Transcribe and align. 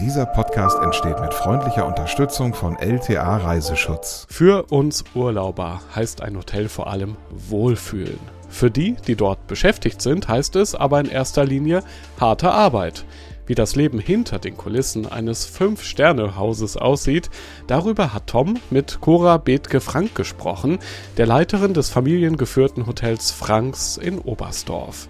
Dieser 0.00 0.26
Podcast 0.26 0.78
entsteht 0.82 1.18
mit 1.20 1.32
freundlicher 1.32 1.86
Unterstützung 1.86 2.52
von 2.52 2.76
LTA 2.76 3.38
Reiseschutz. 3.38 4.26
Für 4.28 4.64
uns 4.64 5.04
Urlauber 5.14 5.80
heißt 5.94 6.20
ein 6.20 6.36
Hotel 6.36 6.68
vor 6.68 6.88
allem 6.88 7.16
Wohlfühlen. 7.30 8.18
Für 8.50 8.70
die, 8.70 8.96
die 9.06 9.16
dort 9.16 9.46
beschäftigt 9.46 10.02
sind, 10.02 10.28
heißt 10.28 10.56
es 10.56 10.74
aber 10.74 11.00
in 11.00 11.08
erster 11.08 11.46
Linie 11.46 11.82
harte 12.20 12.50
Arbeit. 12.50 13.06
Wie 13.46 13.54
das 13.54 13.74
Leben 13.74 13.98
hinter 13.98 14.38
den 14.38 14.58
Kulissen 14.58 15.10
eines 15.10 15.46
Fünf-Sterne-Hauses 15.46 16.76
aussieht, 16.76 17.30
darüber 17.66 18.12
hat 18.12 18.26
Tom 18.26 18.58
mit 18.68 19.00
Cora 19.00 19.38
Bethke-Frank 19.38 20.14
gesprochen, 20.14 20.78
der 21.16 21.26
Leiterin 21.26 21.72
des 21.72 21.88
familiengeführten 21.88 22.86
Hotels 22.86 23.30
Franks 23.30 23.96
in 23.96 24.18
Oberstdorf. 24.18 25.08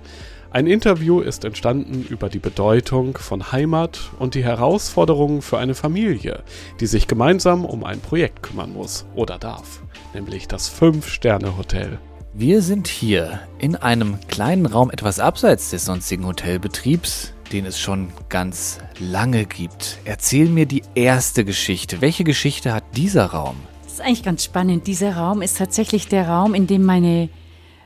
Ein 0.57 0.68
Interview 0.68 1.20
ist 1.20 1.45
entstanden 1.45 2.07
über 2.09 2.30
die 2.30 2.39
Bedeutung 2.39 3.18
von 3.18 3.52
Heimat 3.52 4.00
und 4.18 4.34
die 4.34 4.43
Herausforderungen 4.43 5.43
für 5.43 5.59
eine 5.59 5.75
Familie, 5.75 6.45
die 6.80 6.86
sich 6.86 7.07
gemeinsam 7.07 7.67
um 7.67 7.85
ein 7.85 8.00
Projekt 8.00 8.43
kümmern 8.43 8.72
muss 8.72 9.04
oder 9.14 9.36
darf, 9.36 9.82
nämlich 10.14 10.49
das 10.49 10.68
Fünf-Sterne-Hotel. 10.68 11.99
Wir 12.32 12.63
sind 12.63 12.89
hier 12.89 13.40
in 13.58 13.77
einem 13.77 14.18
kleinen 14.29 14.64
Raum 14.64 14.90
etwas 14.90 15.21
abseits 15.21 15.72
des 15.72 15.85
sonstigen 15.85 16.27
Hotelbetriebs, 16.27 17.35
den 17.52 17.66
es 17.66 17.79
schon 17.79 18.08
ganz 18.30 18.79
lange 18.99 19.44
gibt. 19.44 19.99
Erzähl 20.07 20.49
mir 20.49 20.64
die 20.64 20.85
erste 20.94 21.44
Geschichte. 21.44 22.00
Welche 22.00 22.25
Geschichte 22.25 22.72
hat 22.72 22.85
dieser 22.96 23.27
Raum? 23.27 23.57
Das 23.85 23.93
ist 23.93 24.00
eigentlich 24.00 24.22
ganz 24.22 24.44
spannend. 24.44 24.86
Dieser 24.86 25.16
Raum 25.16 25.43
ist 25.43 25.58
tatsächlich 25.58 26.08
der 26.08 26.27
Raum, 26.27 26.54
in 26.54 26.66
dem 26.66 26.82
meine 26.82 27.29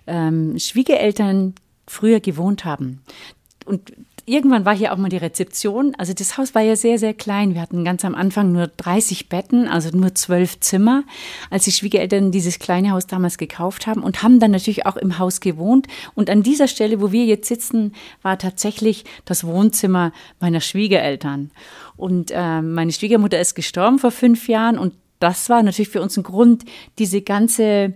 ähm, 0.06 0.56
Schwiegereltern 0.56 1.54
früher 1.90 2.20
gewohnt 2.20 2.64
haben. 2.64 3.02
Und 3.66 3.92
irgendwann 4.24 4.64
war 4.64 4.76
hier 4.76 4.92
auch 4.92 4.96
mal 4.96 5.08
die 5.08 5.16
Rezeption. 5.16 5.94
Also 5.98 6.12
das 6.12 6.38
Haus 6.38 6.54
war 6.54 6.62
ja 6.62 6.76
sehr, 6.76 6.98
sehr 6.98 7.14
klein. 7.14 7.54
Wir 7.54 7.60
hatten 7.60 7.84
ganz 7.84 8.04
am 8.04 8.14
Anfang 8.14 8.52
nur 8.52 8.68
30 8.68 9.28
Betten, 9.28 9.66
also 9.66 9.96
nur 9.96 10.14
zwölf 10.14 10.60
Zimmer, 10.60 11.02
als 11.50 11.64
die 11.64 11.72
Schwiegereltern 11.72 12.30
dieses 12.30 12.58
kleine 12.58 12.92
Haus 12.92 13.06
damals 13.06 13.38
gekauft 13.38 13.86
haben 13.86 14.02
und 14.02 14.22
haben 14.22 14.38
dann 14.38 14.52
natürlich 14.52 14.86
auch 14.86 14.96
im 14.96 15.18
Haus 15.18 15.40
gewohnt. 15.40 15.88
Und 16.14 16.30
an 16.30 16.42
dieser 16.42 16.68
Stelle, 16.68 17.00
wo 17.00 17.12
wir 17.12 17.24
jetzt 17.24 17.48
sitzen, 17.48 17.92
war 18.22 18.38
tatsächlich 18.38 19.04
das 19.24 19.44
Wohnzimmer 19.44 20.12
meiner 20.38 20.60
Schwiegereltern. 20.60 21.50
Und 21.96 22.30
äh, 22.30 22.62
meine 22.62 22.92
Schwiegermutter 22.92 23.40
ist 23.40 23.54
gestorben 23.54 23.98
vor 23.98 24.10
fünf 24.10 24.48
Jahren 24.48 24.78
und 24.78 24.94
das 25.18 25.50
war 25.50 25.62
natürlich 25.62 25.90
für 25.90 26.00
uns 26.00 26.16
ein 26.16 26.22
Grund, 26.22 26.64
diese 26.98 27.20
ganze 27.20 27.94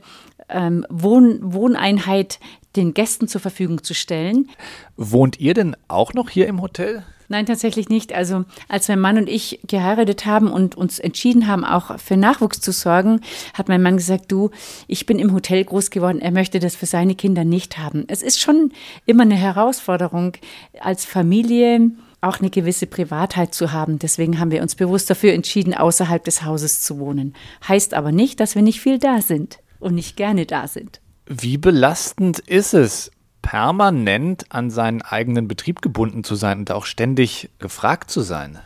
ähm, 0.48 0.86
Wohn 0.90 1.38
Wohneinheit 1.42 2.38
den 2.76 2.94
Gästen 2.94 3.28
zur 3.28 3.40
Verfügung 3.40 3.82
zu 3.82 3.94
stellen. 3.94 4.48
Wohnt 4.96 5.40
ihr 5.40 5.54
denn 5.54 5.76
auch 5.88 6.14
noch 6.14 6.30
hier 6.30 6.46
im 6.46 6.60
Hotel? 6.60 7.04
Nein, 7.28 7.46
tatsächlich 7.46 7.88
nicht. 7.88 8.12
Also 8.14 8.44
als 8.68 8.88
mein 8.88 9.00
Mann 9.00 9.18
und 9.18 9.28
ich 9.28 9.60
geheiratet 9.66 10.26
haben 10.26 10.50
und 10.50 10.76
uns 10.76 10.98
entschieden 10.98 11.46
haben, 11.46 11.64
auch 11.64 11.98
für 11.98 12.16
Nachwuchs 12.16 12.60
zu 12.60 12.72
sorgen, 12.72 13.20
hat 13.54 13.68
mein 13.68 13.82
Mann 13.82 13.96
gesagt, 13.96 14.30
du, 14.30 14.50
ich 14.88 15.06
bin 15.06 15.18
im 15.18 15.32
Hotel 15.32 15.64
groß 15.64 15.90
geworden, 15.90 16.20
er 16.20 16.32
möchte 16.32 16.58
das 16.60 16.76
für 16.76 16.86
seine 16.86 17.14
Kinder 17.14 17.44
nicht 17.44 17.78
haben. 17.78 18.04
Es 18.08 18.22
ist 18.22 18.40
schon 18.40 18.72
immer 19.06 19.22
eine 19.22 19.36
Herausforderung, 19.36 20.32
als 20.80 21.04
Familie 21.04 21.92
auch 22.20 22.40
eine 22.40 22.50
gewisse 22.50 22.86
Privatheit 22.86 23.54
zu 23.54 23.72
haben. 23.72 23.98
Deswegen 23.98 24.38
haben 24.38 24.50
wir 24.50 24.62
uns 24.62 24.74
bewusst 24.74 25.10
dafür 25.10 25.32
entschieden, 25.32 25.74
außerhalb 25.74 26.24
des 26.24 26.42
Hauses 26.42 26.82
zu 26.82 26.98
wohnen. 26.98 27.34
Heißt 27.68 27.94
aber 27.94 28.12
nicht, 28.12 28.40
dass 28.40 28.54
wir 28.54 28.62
nicht 28.62 28.80
viel 28.80 28.98
da 28.98 29.20
sind 29.20 29.58
und 29.78 29.94
nicht 29.94 30.16
gerne 30.16 30.46
da 30.46 30.66
sind. 30.66 31.00
Wie 31.26 31.56
belastend 31.56 32.38
ist 32.40 32.74
es, 32.74 33.10
permanent 33.40 34.46
an 34.50 34.70
seinen 34.70 35.02
eigenen 35.02 35.48
Betrieb 35.48 35.80
gebunden 35.80 36.22
zu 36.22 36.34
sein 36.34 36.60
und 36.60 36.70
auch 36.70 36.84
ständig 36.84 37.50
gefragt 37.58 38.10
zu 38.10 38.20
sein? 38.20 38.58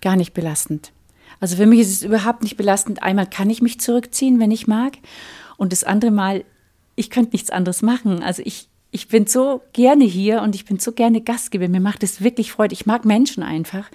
Gar 0.00 0.16
nicht 0.16 0.32
belastend. 0.32 0.92
Also 1.40 1.56
für 1.56 1.66
mich 1.66 1.80
ist 1.80 1.90
es 1.90 2.02
überhaupt 2.02 2.42
nicht 2.42 2.56
belastend. 2.56 3.02
Einmal 3.02 3.28
kann 3.28 3.50
ich 3.50 3.62
mich 3.62 3.80
zurückziehen, 3.80 4.40
wenn 4.40 4.50
ich 4.50 4.66
mag. 4.66 4.98
Und 5.56 5.72
das 5.72 5.84
andere 5.84 6.10
Mal, 6.10 6.44
ich 6.96 7.10
könnte 7.10 7.32
nichts 7.32 7.50
anderes 7.50 7.82
machen. 7.82 8.22
Also 8.22 8.42
ich, 8.44 8.68
ich 8.90 9.08
bin 9.08 9.26
so 9.26 9.62
gerne 9.72 10.04
hier 10.04 10.42
und 10.42 10.54
ich 10.54 10.64
bin 10.64 10.78
so 10.78 10.92
gerne 10.92 11.20
Gastgeber. 11.20 11.68
Mir 11.68 11.80
macht 11.80 12.02
es 12.02 12.22
wirklich 12.22 12.52
Freude. 12.52 12.72
Ich 12.72 12.86
mag 12.86 13.04
Menschen 13.04 13.42
einfach. 13.42 13.88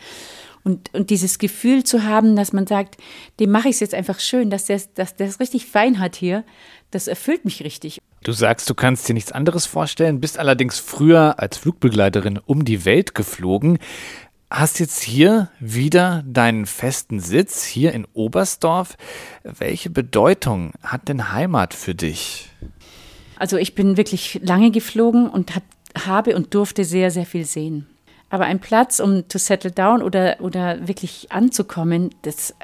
Und, 0.64 0.94
und 0.94 1.10
dieses 1.10 1.40
Gefühl 1.40 1.84
zu 1.84 2.04
haben, 2.04 2.38
dass 2.38 2.54
man 2.54 2.68
sagt, 2.68 2.96
dem 3.40 3.52
mache 3.52 3.68
ich 3.68 3.76
es 3.76 3.80
jetzt 3.82 3.94
einfach 3.94 4.20
schön, 4.20 4.50
dass 4.50 4.66
der 4.66 4.80
dass 4.96 5.14
es 5.20 5.40
richtig 5.42 5.66
fein 5.66 6.00
hat 6.00 6.16
hier, 6.16 6.46
das 6.92 7.08
erfüllt 7.08 7.44
mich 7.44 7.64
richtig. 7.64 8.00
Du 8.24 8.32
sagst, 8.32 8.70
du 8.70 8.74
kannst 8.74 9.10
dir 9.10 9.14
nichts 9.14 9.34
anderes 9.34 9.66
vorstellen, 9.66 10.22
bist 10.22 10.40
allerdings 10.40 10.80
früher 10.80 11.40
als 11.40 11.58
Flugbegleiterin 11.58 12.38
um 12.38 12.64
die 12.64 12.86
Welt 12.86 13.16
geflogen. 13.16 13.80
Hast 14.50 14.80
jetzt 14.80 15.02
hier 15.02 15.50
wieder 15.60 16.24
deinen 16.28 16.66
festen 16.66 17.20
Sitz, 17.20 17.66
hier 17.66 17.92
in 17.92 18.06
Oberstdorf. 18.14 18.96
Welche 19.44 19.90
Bedeutung 19.90 20.74
hat 20.84 21.10
denn 21.10 21.34
Heimat 21.34 21.74
für 21.74 21.96
dich? 21.96 22.50
Also 23.36 23.58
ich 23.58 23.76
bin 23.76 23.98
wirklich 23.98 24.40
lange 24.44 24.70
geflogen 24.70 25.28
und 25.28 25.56
hab, 25.56 25.64
habe 26.06 26.36
und 26.36 26.54
durfte 26.54 26.86
sehr, 26.86 27.10
sehr 27.10 27.26
viel 27.26 27.46
sehen. 27.46 27.88
Aber 28.34 28.46
ein 28.46 28.60
Platz, 28.60 29.00
um 29.00 29.28
to 29.28 29.38
settle 29.38 29.70
down 29.70 30.02
oder, 30.02 30.38
oder 30.40 30.88
wirklich 30.88 31.32
anzukommen, 31.32 32.10
das, 32.24 32.56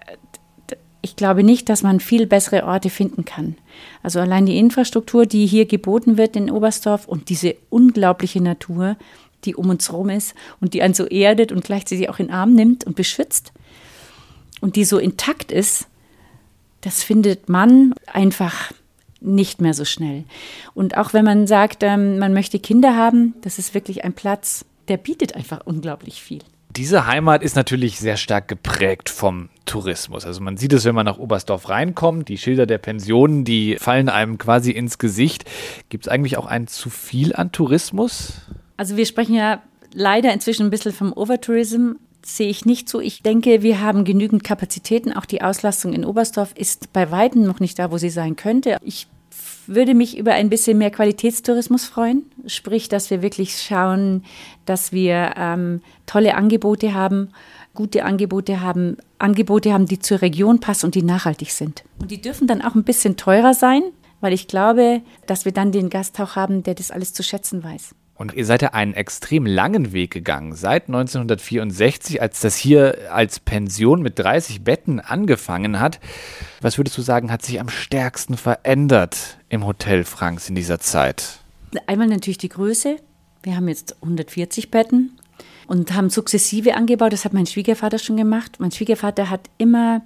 ich 1.03 1.15
glaube 1.15 1.43
nicht, 1.43 1.69
dass 1.69 1.83
man 1.83 1.99
viel 1.99 2.25
bessere 2.25 2.63
Orte 2.63 2.89
finden 2.89 3.23
kann. 3.23 3.55
Also 4.01 4.19
allein 4.19 4.47
die 4.47 4.57
Infrastruktur, 4.57 5.27
die 5.27 5.45
hier 5.45 5.67
geboten 5.67 6.17
wird 6.17 6.35
in 6.35 6.49
Oberstdorf 6.49 7.07
und 7.07 7.29
diese 7.29 7.55
unglaubliche 7.69 8.41
Natur, 8.41 8.97
die 9.45 9.55
um 9.55 9.69
uns 9.69 9.91
herum 9.91 10.09
ist 10.09 10.33
und 10.59 10.73
die 10.73 10.81
einen 10.81 10.95
so 10.95 11.05
erdet 11.05 11.51
und 11.51 11.63
gleichzeitig 11.63 12.09
auch 12.09 12.17
in 12.17 12.29
den 12.29 12.33
Arm 12.33 12.55
nimmt 12.55 12.87
und 12.87 12.95
beschützt 12.95 13.53
und 14.61 14.75
die 14.75 14.85
so 14.85 14.97
intakt 14.97 15.51
ist, 15.51 15.85
das 16.81 17.03
findet 17.03 17.47
man 17.47 17.93
einfach 18.07 18.71
nicht 19.21 19.61
mehr 19.61 19.75
so 19.75 19.85
schnell. 19.85 20.23
Und 20.73 20.97
auch 20.97 21.13
wenn 21.13 21.25
man 21.25 21.45
sagt, 21.45 21.83
ähm, 21.83 22.17
man 22.17 22.33
möchte 22.33 22.57
Kinder 22.57 22.95
haben, 22.95 23.35
das 23.41 23.59
ist 23.59 23.75
wirklich 23.75 24.03
ein 24.03 24.13
Platz, 24.13 24.65
der 24.89 24.97
bietet 24.97 25.35
einfach 25.35 25.61
unglaublich 25.65 26.21
viel. 26.21 26.39
Diese 26.75 27.07
Heimat 27.07 27.41
ist 27.41 27.55
natürlich 27.55 27.99
sehr 27.99 28.15
stark 28.15 28.47
geprägt 28.47 29.09
vom 29.09 29.49
Tourismus. 29.65 30.25
Also 30.25 30.41
man 30.41 30.55
sieht 30.55 30.71
es, 30.73 30.85
wenn 30.85 30.93
man 30.93 31.05
nach 31.05 31.17
Oberstdorf 31.17 31.67
reinkommt, 31.67 32.29
die 32.29 32.37
Schilder 32.37 32.67
der 32.67 32.77
Pensionen, 32.77 33.43
die 33.43 33.77
fallen 33.79 34.07
einem 34.07 34.37
quasi 34.37 34.71
ins 34.71 34.99
Gesicht. 34.99 35.45
Gibt 35.89 36.05
es 36.05 36.11
eigentlich 36.11 36.37
auch 36.37 36.45
ein 36.45 36.67
zu 36.67 36.91
viel 36.91 37.35
an 37.35 37.51
Tourismus? 37.51 38.41
Also 38.77 38.97
wir 38.97 39.07
sprechen 39.07 39.33
ja 39.33 39.63
leider 39.93 40.31
inzwischen 40.31 40.67
ein 40.67 40.69
bisschen 40.69 40.93
vom 40.93 41.11
Overtourism. 41.11 41.93
Sehe 42.23 42.49
ich 42.49 42.65
nicht 42.65 42.87
so. 42.87 42.99
Ich 42.99 43.23
denke, 43.23 43.63
wir 43.63 43.81
haben 43.81 44.03
genügend 44.03 44.43
Kapazitäten. 44.43 45.11
Auch 45.13 45.25
die 45.25 45.41
Auslastung 45.41 45.93
in 45.93 46.05
Oberstdorf 46.05 46.53
ist 46.55 46.93
bei 46.93 47.09
weitem 47.09 47.43
noch 47.43 47.59
nicht 47.59 47.79
da, 47.79 47.91
wo 47.91 47.97
sie 47.97 48.09
sein 48.09 48.35
könnte. 48.35 48.77
Ich 48.83 49.07
würde 49.69 49.93
mich 49.93 50.17
über 50.17 50.33
ein 50.33 50.49
bisschen 50.49 50.77
mehr 50.77 50.91
Qualitätstourismus 50.91 51.85
freuen. 51.85 52.23
Sprich, 52.47 52.89
dass 52.89 53.09
wir 53.09 53.21
wirklich 53.21 53.61
schauen, 53.61 54.23
dass 54.65 54.91
wir 54.91 55.33
ähm, 55.37 55.81
tolle 56.05 56.35
Angebote 56.35 56.93
haben, 56.93 57.29
gute 57.73 58.03
Angebote 58.03 58.61
haben, 58.61 58.97
Angebote 59.19 59.71
haben, 59.71 59.85
die 59.85 59.99
zur 59.99 60.21
Region 60.21 60.59
passen 60.59 60.87
und 60.87 60.95
die 60.95 61.03
nachhaltig 61.03 61.51
sind. 61.51 61.83
Und 61.99 62.11
die 62.11 62.21
dürfen 62.21 62.47
dann 62.47 62.61
auch 62.61 62.75
ein 62.75 62.83
bisschen 62.83 63.15
teurer 63.15 63.53
sein, 63.53 63.83
weil 64.21 64.33
ich 64.33 64.47
glaube, 64.47 65.01
dass 65.27 65.45
wir 65.45 65.51
dann 65.51 65.71
den 65.71 65.89
Gast 65.89 66.19
auch 66.19 66.35
haben, 66.35 66.63
der 66.63 66.75
das 66.75 66.91
alles 66.91 67.13
zu 67.13 67.23
schätzen 67.23 67.63
weiß. 67.63 67.95
Und 68.19 68.33
ihr 68.33 68.45
seid 68.45 68.61
ja 68.61 68.73
einen 68.73 68.95
extrem 68.95 69.45
langen 69.45 69.93
Weg 69.93 70.11
gegangen. 70.11 70.53
Seit 70.53 70.87
1964, 70.87 72.21
als 72.21 72.41
das 72.41 72.57
hier 72.57 73.09
als 73.13 73.39
Pension 73.39 74.01
mit 74.01 74.19
30 74.19 74.61
Betten 74.65 74.99
angefangen 74.99 75.79
hat. 75.79 76.01
Was 76.59 76.77
würdest 76.77 76.97
du 76.97 77.01
sagen, 77.01 77.31
hat 77.31 77.43
sich 77.43 77.61
am 77.61 77.69
stärksten 77.69 78.35
verändert 78.35 79.37
im 79.47 79.65
Hotel 79.65 80.03
Franks 80.03 80.49
in 80.49 80.55
dieser 80.55 80.81
Zeit? 80.81 81.39
Einmal 81.87 82.07
natürlich 82.07 82.37
die 82.37 82.49
Größe. 82.49 82.97
Wir 83.41 83.55
haben 83.55 83.69
jetzt 83.69 83.95
140 84.03 84.69
Betten 84.69 85.17
und 85.67 85.93
haben 85.93 86.09
sukzessive 86.09 86.75
angebaut. 86.75 87.13
Das 87.13 87.23
hat 87.23 87.31
mein 87.31 87.45
Schwiegervater 87.45 87.99
schon 87.99 88.17
gemacht. 88.17 88.57
Mein 88.59 88.71
Schwiegervater 88.71 89.29
hat 89.29 89.49
immer 89.57 90.01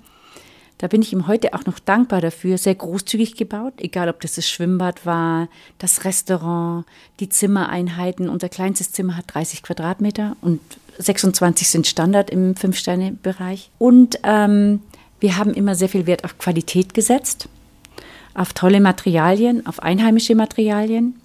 da 0.78 0.88
bin 0.88 1.02
ich 1.02 1.14
ihm 1.14 1.28
heute 1.28 1.54
auch 1.54 1.66
noch 1.66 1.80
dankbar 1.80 2.20
dafür, 2.22 2.58
sehr 2.58 2.76
großzügig 2.76 3.36
gebaut, 3.36 3.74
egal 3.78 4.10
ob 4.10 4.20
das 4.22 4.36
das 4.36 4.50
Schwimmbad 4.50 5.06
war, 5.06 5.48
das 5.78 6.04
Restaurant, 6.04 6.86
die 7.20 7.30
Zimmereinheiten. 7.30 8.28
Unser 8.28 8.50
kleinstes 8.50 8.92
Zimmer 8.92 9.16
hat 9.16 9.26
30 9.34 9.64
Quadratmeter 9.64 10.36
und 10.42 10.60
26 10.98 11.70
sind 11.70 11.88
Standard 11.88 12.30
im 12.30 12.56
Fünf-Sterne-Bereich. 12.56 13.70
Und 13.78 14.20
ähm, 14.24 14.82
wir 15.20 15.38
haben 15.38 15.54
immer 15.54 15.76
sehr 15.76 15.90
viel 15.90 16.06
Wert 16.06 16.26
auf 16.26 16.38
Qualität 16.38 16.94
gesetzt, 16.94 17.48
auf 18.34 18.54
tolle 18.54 18.82
Materialien, 18.82 19.66
auf 19.66 19.82
einheimische 19.82 20.36
Materialien 20.36 21.16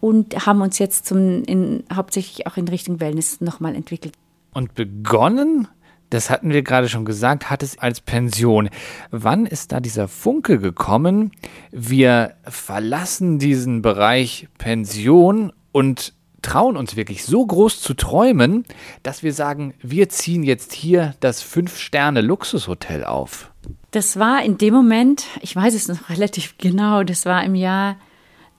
und 0.00 0.46
haben 0.46 0.60
uns 0.60 0.78
jetzt 0.78 1.06
zum, 1.06 1.42
in, 1.44 1.84
hauptsächlich 1.92 2.46
auch 2.46 2.56
in 2.56 2.68
Richtung 2.68 3.00
Wellness 3.00 3.40
nochmal 3.40 3.74
entwickelt. 3.74 4.14
Und 4.52 4.74
begonnen 4.74 5.68
das 6.10 6.30
hatten 6.30 6.52
wir 6.52 6.62
gerade 6.62 6.88
schon 6.88 7.04
gesagt, 7.04 7.50
hat 7.50 7.62
es 7.62 7.78
als 7.78 8.00
Pension. 8.00 8.70
Wann 9.10 9.46
ist 9.46 9.72
da 9.72 9.80
dieser 9.80 10.08
Funke 10.08 10.58
gekommen? 10.58 11.32
Wir 11.70 12.34
verlassen 12.44 13.38
diesen 13.38 13.82
Bereich 13.82 14.48
Pension 14.58 15.52
und 15.72 16.14
trauen 16.42 16.76
uns 16.76 16.96
wirklich 16.96 17.24
so 17.24 17.44
groß 17.44 17.80
zu 17.80 17.94
träumen, 17.94 18.64
dass 19.02 19.22
wir 19.22 19.32
sagen, 19.32 19.74
wir 19.82 20.08
ziehen 20.08 20.42
jetzt 20.42 20.72
hier 20.72 21.14
das 21.20 21.42
Fünf-Sterne-Luxushotel 21.42 23.04
auf? 23.04 23.50
Das 23.90 24.18
war 24.18 24.42
in 24.42 24.58
dem 24.58 24.74
Moment, 24.74 25.24
ich 25.40 25.54
weiß 25.56 25.74
es 25.74 25.88
noch 25.88 26.08
relativ 26.10 26.56
genau, 26.58 27.02
das 27.02 27.26
war 27.26 27.44
im 27.44 27.54
Jahr 27.54 27.96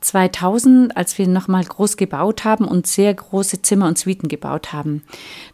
2000, 0.02 0.96
als 0.96 1.18
wir 1.18 1.28
nochmal 1.28 1.64
groß 1.64 1.98
gebaut 1.98 2.44
haben 2.46 2.66
und 2.66 2.88
sehr 2.88 3.14
große 3.14 3.62
Zimmer 3.62 3.88
und 3.88 3.98
Suiten 3.98 4.30
gebaut 4.30 4.72
haben. 4.72 5.04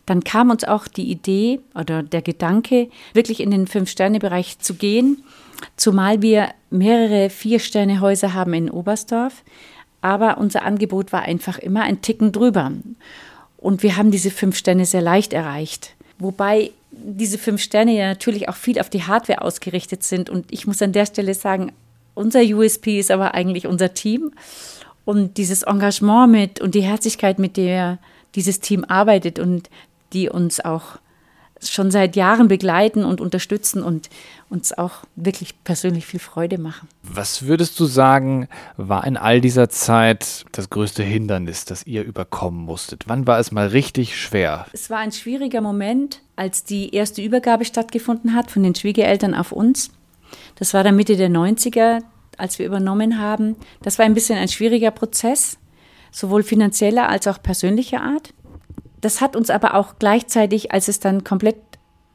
Dann 0.06 0.24
kam 0.24 0.50
uns 0.50 0.64
auch 0.64 0.88
die 0.88 1.10
Idee 1.10 1.60
oder 1.74 2.04
der 2.04 2.22
Gedanke, 2.22 2.90
wirklich 3.14 3.40
in 3.40 3.52
den 3.52 3.68
Fünf-Sterne-Bereich 3.68 4.60
zu 4.60 4.76
gehen, 4.76 5.24
zumal 5.78 6.22
wir 6.22 6.50
mehrere 6.70 7.30
Vier-Sterne-Häuser 7.30 8.34
haben 8.34 8.54
in 8.54 8.70
Oberstdorf. 8.70 9.44
Aber 10.02 10.38
unser 10.38 10.64
Angebot 10.64 11.12
war 11.12 11.24
einfach 11.24 11.58
immer 11.58 11.82
ein 11.82 12.02
Ticken 12.02 12.32
drüber. 12.32 12.72
Und 13.58 13.82
wir 13.82 13.98
haben 13.98 14.12
diese 14.12 14.30
fünf 14.30 14.56
Sterne 14.56 14.86
sehr 14.86 15.02
leicht 15.02 15.34
erreicht. 15.34 15.96
Wobei 16.20 16.72
diese 16.92 17.38
fünf 17.38 17.62
Sterne 17.62 17.96
ja 17.96 18.08
natürlich 18.08 18.48
auch 18.48 18.56
viel 18.56 18.80
auf 18.80 18.90
die 18.90 19.04
Hardware 19.04 19.42
ausgerichtet 19.42 20.04
sind. 20.04 20.30
Und 20.30 20.46
ich 20.52 20.68
muss 20.68 20.82
an 20.82 20.92
der 20.92 21.08
Stelle 21.08 21.34
sagen, 21.34 21.72
unser 22.16 22.42
USP 22.42 23.00
ist 23.00 23.12
aber 23.12 23.36
eigentlich 23.36 23.68
unser 23.68 23.94
Team 23.94 24.32
und 25.06 25.38
dieses 25.38 25.64
Engagement 25.64 26.32
mit 26.32 26.62
und 26.62 26.74
die 26.74 26.82
Herzlichkeit, 26.82 27.38
mit 27.38 27.58
der 27.58 28.00
dieses 28.34 28.60
Team 28.60 28.84
arbeitet 28.84 29.40
und 29.40 29.70
die 30.12 30.30
uns 30.30 30.60
auch 30.60 30.98
schon 31.62 31.90
seit 31.90 32.16
Jahren 32.16 32.48
begleiten 32.48 33.06
und 33.06 33.22
unterstützen 33.22 33.82
und 33.82 34.10
uns 34.50 34.78
auch 34.78 35.06
wirklich 35.16 35.64
persönlich 35.64 36.06
viel 36.06 36.20
Freude 36.20 36.58
machen. 36.58 36.88
Was 37.02 37.44
würdest 37.44 37.80
du 37.80 37.86
sagen, 37.86 38.48
war 38.78 39.08
in 39.08 39.18
all 39.18 39.42
dieser 39.42 39.70
Zeit 39.70 40.46
das 40.52 40.70
größte 40.70 41.02
Hindernis, 41.02 41.66
das 41.66 41.86
ihr 41.86 42.04
überkommen 42.04 42.66
musstet? 42.66 43.04
Wann 43.08 43.26
war 43.26 43.40
es 43.40 43.52
mal 43.52 43.68
richtig 43.68 44.20
schwer? 44.20 44.66
Es 44.74 44.90
war 44.90 45.00
ein 45.00 45.12
schwieriger 45.12 45.62
Moment, 45.62 46.22
als 46.36 46.64
die 46.66 46.94
erste 46.94 47.22
Übergabe 47.22 47.66
stattgefunden 47.66 48.36
hat 48.36 48.52
von 48.52 48.64
den 48.64 48.76
Schwiegereltern 48.76 49.34
auf 49.34 49.52
uns. 49.52 49.92
Das 50.56 50.74
war 50.74 50.84
dann 50.84 50.96
Mitte 50.96 51.18
der 51.18 51.30
90er, 51.30 52.02
als 52.38 52.60
wir 52.60 52.66
übernommen 52.66 53.20
haben. 53.20 53.56
Das 53.82 54.00
war 54.00 54.06
ein 54.06 54.14
bisschen 54.14 54.38
ein 54.38 54.48
schwieriger 54.48 54.92
Prozess, 54.92 55.58
sowohl 56.12 56.44
finanzieller 56.44 57.10
als 57.10 57.28
auch 57.28 57.42
persönlicher 57.42 58.02
Art. 58.02 58.34
Das 59.02 59.22
hat 59.22 59.36
uns 59.36 59.50
aber 59.50 59.76
auch 59.76 59.96
gleichzeitig, 60.00 60.72
als 60.72 60.88
es 60.88 61.00
dann 61.00 61.24
komplett 61.24 61.58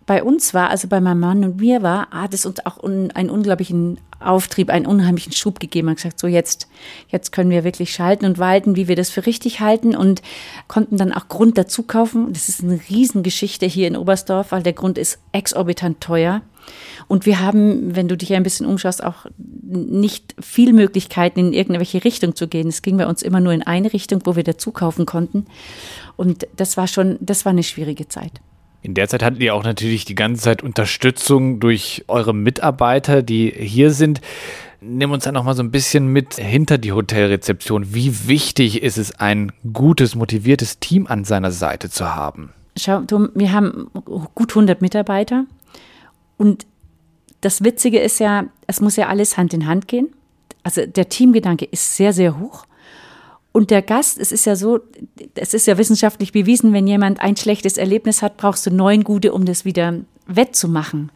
bei 0.07 0.25
uns 0.25 0.55
war, 0.55 0.71
also 0.71 0.89
bei 0.89 1.01
meinem 1.01 1.21
Mann 1.21 1.45
und 1.45 1.61
mir 1.61 1.83
war, 1.83 2.11
hat 2.11 2.35
es 2.35 2.45
uns 2.45 2.67
auch 2.67 2.83
un, 2.83 3.13
einen 3.13 3.31
unglaublichen 3.31 4.01
Auftrieb, 4.19 4.69
einen 4.69 4.87
unheimlichen 4.87 5.33
Schub 5.33 5.61
gegeben. 5.61 5.89
Hat 5.89 5.99
gesagt, 5.99 6.19
so 6.19 6.27
jetzt, 6.27 6.69
jetzt 7.09 7.31
können 7.31 7.51
wir 7.51 7.63
wirklich 7.63 7.93
schalten 7.93 8.25
und 8.25 8.39
walten, 8.39 8.75
wie 8.75 8.89
wir 8.89 8.97
das 8.97 9.09
für 9.11 9.25
richtig 9.25 9.61
halten 9.61 9.95
und 9.95 10.21
konnten 10.67 10.97
dann 10.97 11.13
auch 11.13 11.29
Grund 11.29 11.57
dazu 11.57 11.85
kaufen. 11.85 12.33
Das 12.33 12.49
ist 12.49 12.63
eine 12.63 12.81
Riesengeschichte 12.91 13.67
hier 13.67 13.87
in 13.87 13.97
Oberstdorf, 13.97 14.51
weil 14.51 14.65
der 14.65 14.73
Grund 14.73 14.99
ist 14.99 15.21
exorbitant 15.31 16.01
teuer. 16.01 16.43
Und 17.09 17.27
wir 17.27 17.41
haben, 17.41 17.97
wenn 17.97 18.09
du 18.09 18.17
dich 18.17 18.33
ein 18.35 18.43
bisschen 18.43 18.67
umschaust, 18.67 19.03
auch 19.03 19.27
nicht 19.39 20.35
viel 20.41 20.73
Möglichkeiten, 20.73 21.41
in 21.41 21.53
irgendwelche 21.53 22.05
Richtung 22.05 22.35
zu 22.35 22.49
gehen. 22.49 22.69
Es 22.69 22.83
ging 22.83 22.97
bei 22.97 23.07
uns 23.07 23.23
immer 23.23 23.41
nur 23.41 23.53
in 23.53 23.63
eine 23.63 23.93
Richtung, 23.93 24.21
wo 24.25 24.37
wir 24.37 24.45
dazu 24.45 24.71
kaufen 24.71 25.07
konnten. 25.07 25.47
Und 26.17 26.47
das 26.57 26.77
war 26.77 26.87
schon, 26.87 27.19
das 27.21 27.45
war 27.45 27.51
eine 27.51 27.63
schwierige 27.63 28.09
Zeit. 28.09 28.41
In 28.83 28.95
der 28.95 29.09
Zeit 29.09 29.23
hattet 29.23 29.41
ihr 29.41 29.55
auch 29.55 29.65
natürlich 29.65 30.05
die 30.05 30.15
ganze 30.15 30.43
Zeit 30.43 30.63
Unterstützung 30.63 31.61
durch 31.61 32.05
eure 32.09 32.35
Mitarbeiter, 32.35 33.23
die 33.23 33.51
hier 33.51 33.91
sind. 33.91 34.21
Nimm 34.81 35.11
uns 35.11 35.25
dann 35.25 35.35
noch 35.35 35.45
mal 35.45 35.55
so 35.55 35.63
ein 35.63 35.71
bisschen 35.71 36.07
mit 36.07 36.37
hinter 36.37 36.79
die 36.79 36.93
Hotelrezeption. 36.93 37.95
Wie 37.95 38.27
wichtig 38.27 38.83
ist 38.83 38.97
es, 38.97 39.21
ein 39.21 39.53
gutes, 39.73 40.15
motiviertes 40.15 40.79
Team 40.79 41.07
an 41.07 41.25
seiner 41.25 41.51
Seite 41.51 41.91
zu 41.91 42.15
haben? 42.15 42.55
Schau, 42.79 43.01
Tom, 43.03 43.29
wir 43.35 43.53
haben 43.53 43.89
gut 44.35 44.53
100 44.53 44.81
Mitarbeiter 44.81 45.45
und 46.41 46.65
das 47.43 47.63
Witzige 47.63 47.99
ist 47.99 48.19
ja, 48.19 48.47
es 48.67 48.81
muss 48.81 48.97
ja 48.97 49.09
alles 49.09 49.37
Hand 49.37 49.53
in 49.53 49.67
Hand 49.67 49.89
gehen. 49.89 50.09
Also 50.63 50.87
der 50.87 51.11
Teamgedanke 51.11 51.67
ist 51.67 51.97
sehr, 51.97 52.15
sehr 52.15 52.41
hoch. 52.41 52.65
Und 53.53 53.71
der 53.71 53.83
Gast, 53.83 54.19
es 54.19 54.33
ist 54.33 54.47
ja 54.47 54.57
so, 54.57 54.81
es 55.35 55.53
ist 55.53 55.67
ja 55.67 55.77
wissenschaftlich 55.77 56.33
bewiesen, 56.33 56.73
wenn 56.73 56.87
jemand 56.87 57.21
ein 57.21 57.37
schlechtes 57.37 57.77
Erlebnis 57.77 58.23
hat, 58.23 58.39
brauchst 58.39 58.65
du 58.65 58.71
neun 58.71 59.05
gute, 59.05 59.35
um 59.35 59.45
das 59.45 59.67
wieder 59.67 59.97
wettzumachen. 60.27 61.13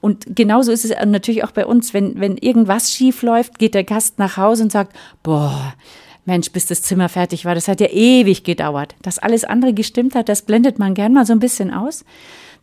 Und 0.00 0.34
genauso 0.34 0.72
ist 0.72 0.84
es 0.84 0.92
natürlich 1.06 1.44
auch 1.44 1.52
bei 1.52 1.66
uns, 1.66 1.94
wenn, 1.94 2.18
wenn 2.18 2.36
irgendwas 2.36 2.90
schief 2.90 3.22
läuft, 3.22 3.60
geht 3.60 3.74
der 3.74 3.84
Gast 3.84 4.18
nach 4.18 4.36
Hause 4.36 4.64
und 4.64 4.72
sagt, 4.72 4.96
boah, 5.22 5.74
Mensch, 6.24 6.50
bis 6.50 6.66
das 6.66 6.82
Zimmer 6.82 7.08
fertig 7.08 7.44
war, 7.44 7.54
das 7.54 7.68
hat 7.68 7.80
ja 7.80 7.90
ewig 7.90 8.42
gedauert. 8.42 8.96
Dass 9.02 9.20
alles 9.20 9.44
andere 9.44 9.72
gestimmt 9.72 10.16
hat, 10.16 10.28
das 10.28 10.42
blendet 10.42 10.80
man 10.80 10.94
gern 10.94 11.12
mal 11.12 11.24
so 11.24 11.32
ein 11.32 11.38
bisschen 11.38 11.72
aus. 11.72 12.04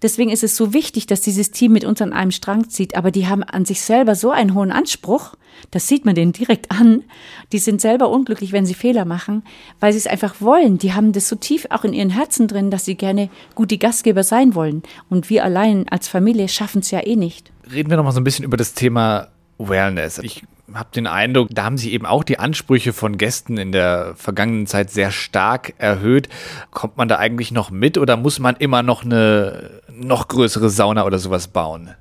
Deswegen 0.01 0.31
ist 0.31 0.43
es 0.43 0.55
so 0.55 0.73
wichtig, 0.73 1.05
dass 1.07 1.21
dieses 1.21 1.51
Team 1.51 1.73
mit 1.73 1.85
uns 1.85 2.01
an 2.01 2.13
einem 2.13 2.31
Strang 2.31 2.69
zieht. 2.69 2.95
Aber 2.95 3.11
die 3.11 3.27
haben 3.27 3.43
an 3.43 3.65
sich 3.65 3.81
selber 3.81 4.15
so 4.15 4.31
einen 4.31 4.53
hohen 4.53 4.71
Anspruch. 4.71 5.35
Das 5.69 5.87
sieht 5.87 6.05
man 6.05 6.15
denen 6.15 6.31
direkt 6.31 6.71
an. 6.71 7.03
Die 7.51 7.59
sind 7.59 7.81
selber 7.81 8.09
unglücklich, 8.09 8.51
wenn 8.51 8.65
sie 8.65 8.73
Fehler 8.73 9.05
machen, 9.05 9.43
weil 9.79 9.91
sie 9.91 9.99
es 9.99 10.07
einfach 10.07 10.41
wollen. 10.41 10.77
Die 10.77 10.93
haben 10.93 11.11
das 11.11 11.27
so 11.27 11.35
tief 11.35 11.67
auch 11.69 11.83
in 11.83 11.93
ihren 11.93 12.09
Herzen 12.09 12.47
drin, 12.47 12.71
dass 12.71 12.85
sie 12.85 12.95
gerne 12.95 13.29
gute 13.53 13.77
Gastgeber 13.77 14.23
sein 14.23 14.55
wollen. 14.55 14.81
Und 15.09 15.29
wir 15.29 15.43
allein 15.43 15.87
als 15.89 16.07
Familie 16.07 16.47
schaffen 16.47 16.79
es 16.79 16.91
ja 16.91 17.05
eh 17.05 17.15
nicht. 17.15 17.51
Reden 17.71 17.89
wir 17.89 17.97
noch 17.97 18.03
mal 18.03 18.11
so 18.11 18.19
ein 18.19 18.23
bisschen 18.23 18.45
über 18.45 18.57
das 18.57 18.73
Thema 18.73 19.27
Wellness. 19.59 20.19
Ich 20.19 20.43
habe 20.73 20.89
den 20.95 21.07
Eindruck, 21.07 21.49
da 21.51 21.63
haben 21.63 21.77
sich 21.77 21.91
eben 21.91 22.05
auch 22.05 22.23
die 22.23 22.39
Ansprüche 22.39 22.93
von 22.93 23.17
Gästen 23.17 23.57
in 23.57 23.71
der 23.71 24.13
vergangenen 24.15 24.67
Zeit 24.67 24.89
sehr 24.89 25.11
stark 25.11 25.73
erhöht. 25.77 26.29
Kommt 26.71 26.97
man 26.97 27.07
da 27.07 27.17
eigentlich 27.17 27.51
noch 27.51 27.71
mit 27.71 27.97
oder 27.97 28.17
muss 28.17 28.39
man 28.39 28.55
immer 28.55 28.83
noch 28.83 29.03
eine 29.03 29.81
noch 30.01 30.27
größere 30.27 30.69
Sauna 30.69 31.05
oder 31.05 31.19
sowas 31.19 31.47
bauen? 31.47 31.91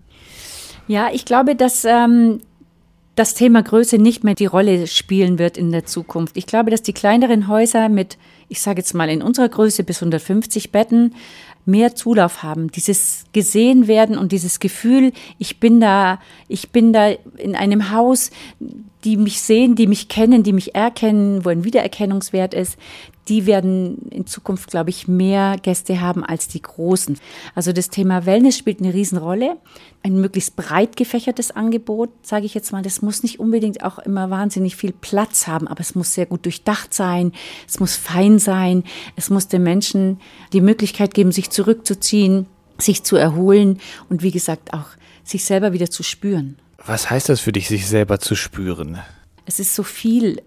Ja, 0.89 1.09
ich 1.13 1.25
glaube, 1.25 1.55
dass 1.55 1.85
ähm, 1.85 2.41
das 3.15 3.35
Thema 3.35 3.63
Größe 3.63 3.99
nicht 3.99 4.25
mehr 4.25 4.35
die 4.35 4.47
Rolle 4.47 4.87
spielen 4.87 5.39
wird 5.39 5.57
in 5.57 5.71
der 5.71 5.85
Zukunft. 5.85 6.37
Ich 6.37 6.47
glaube, 6.47 6.71
dass 6.71 6.83
die 6.83 6.93
kleineren 6.93 7.49
Häuser 7.49 7.89
mit, 7.89 8.19
ich 8.49 8.61
sage 8.61 8.81
jetzt 8.81 8.95
mal 8.95 9.11
in 9.11 9.23
unserer 9.23 9.49
Größe 9.49 9.85
bis 9.85 9.99
150 9.99 10.73
Betten, 10.73 11.15
mehr 11.67 11.95
Zulauf 11.95 12.43
haben, 12.43 12.71
dieses 12.71 13.27
gesehen 13.33 13.87
werden 13.87 14.17
und 14.17 14.33
dieses 14.33 14.61
Gefühl, 14.61 15.13
ich 15.39 15.61
bin 15.61 15.81
da, 15.81 16.19
ich 16.49 16.71
bin 16.71 16.93
da 16.93 17.11
in 17.37 17.55
einem 17.55 17.91
Haus, 17.91 18.31
die 19.05 19.17
mich 19.17 19.41
sehen, 19.41 19.75
die 19.75 19.87
mich 19.87 20.09
kennen, 20.09 20.43
die 20.43 20.53
mich 20.53 20.75
erkennen, 20.75 21.45
wo 21.45 21.49
ein 21.49 21.65
Wiedererkennungswert 21.65 22.55
ist, 22.55 22.77
die 23.29 23.47
werden 23.47 24.11
in 24.11 24.27
Zukunft, 24.27 24.71
glaube 24.71 24.91
ich, 24.91 25.07
mehr 25.07 25.57
Gäste 25.63 26.01
haben 26.01 26.25
als 26.25 26.49
die 26.49 26.61
großen. 26.61 27.17
Also 27.55 27.73
das 27.73 27.89
Thema 27.89 28.27
Wellness 28.27 28.59
spielt 28.59 28.81
eine 28.81 28.93
Riesenrolle. 28.93 29.57
Ein 30.03 30.21
möglichst 30.21 30.57
breit 30.57 30.97
gefächertes 30.97 31.53
Angebot, 31.53 32.11
sage 32.23 32.47
ich 32.47 32.55
jetzt 32.55 32.73
mal, 32.73 32.83
das 32.83 33.03
muss 33.03 33.23
nicht 33.23 33.39
unbedingt 33.39 33.85
auch 33.85 33.99
immer 34.01 34.31
wahnsinnig 34.31 34.75
viel 34.75 34.93
Platz 34.93 35.47
haben, 35.47 35.69
aber 35.69 35.81
es 35.81 35.95
muss 35.95 36.15
sehr 36.15 36.27
gut 36.27 36.45
durchdacht 36.45 36.93
sein, 36.93 37.33
es 37.69 37.79
muss 37.79 37.95
fein 37.95 38.39
sein, 38.39 38.83
es 39.17 39.31
muss 39.31 39.47
den 39.47 39.63
Menschen 39.63 40.19
die 40.53 40.63
Möglichkeit 40.63 41.15
geben, 41.15 41.31
sich 41.31 41.51
zurückzuziehen, 41.51 42.47
sich 42.79 43.05
zu 43.05 43.17
erholen 43.17 43.79
und 44.09 44.23
wie 44.23 44.33
gesagt 44.33 44.73
auch 44.73 44.87
sich 45.23 45.45
selber 45.45 45.73
wieder 45.73 45.91
zu 45.91 46.03
spüren. 46.03 46.57
Was 46.85 47.11
heißt 47.11 47.29
das 47.29 47.41
für 47.41 47.53
dich, 47.53 47.69
sich 47.69 47.87
selber 47.87 48.19
zu 48.19 48.35
spüren? 48.35 48.99
Es 49.47 49.61
ist 49.61 49.75
so 49.75 49.83
viel 49.83 50.43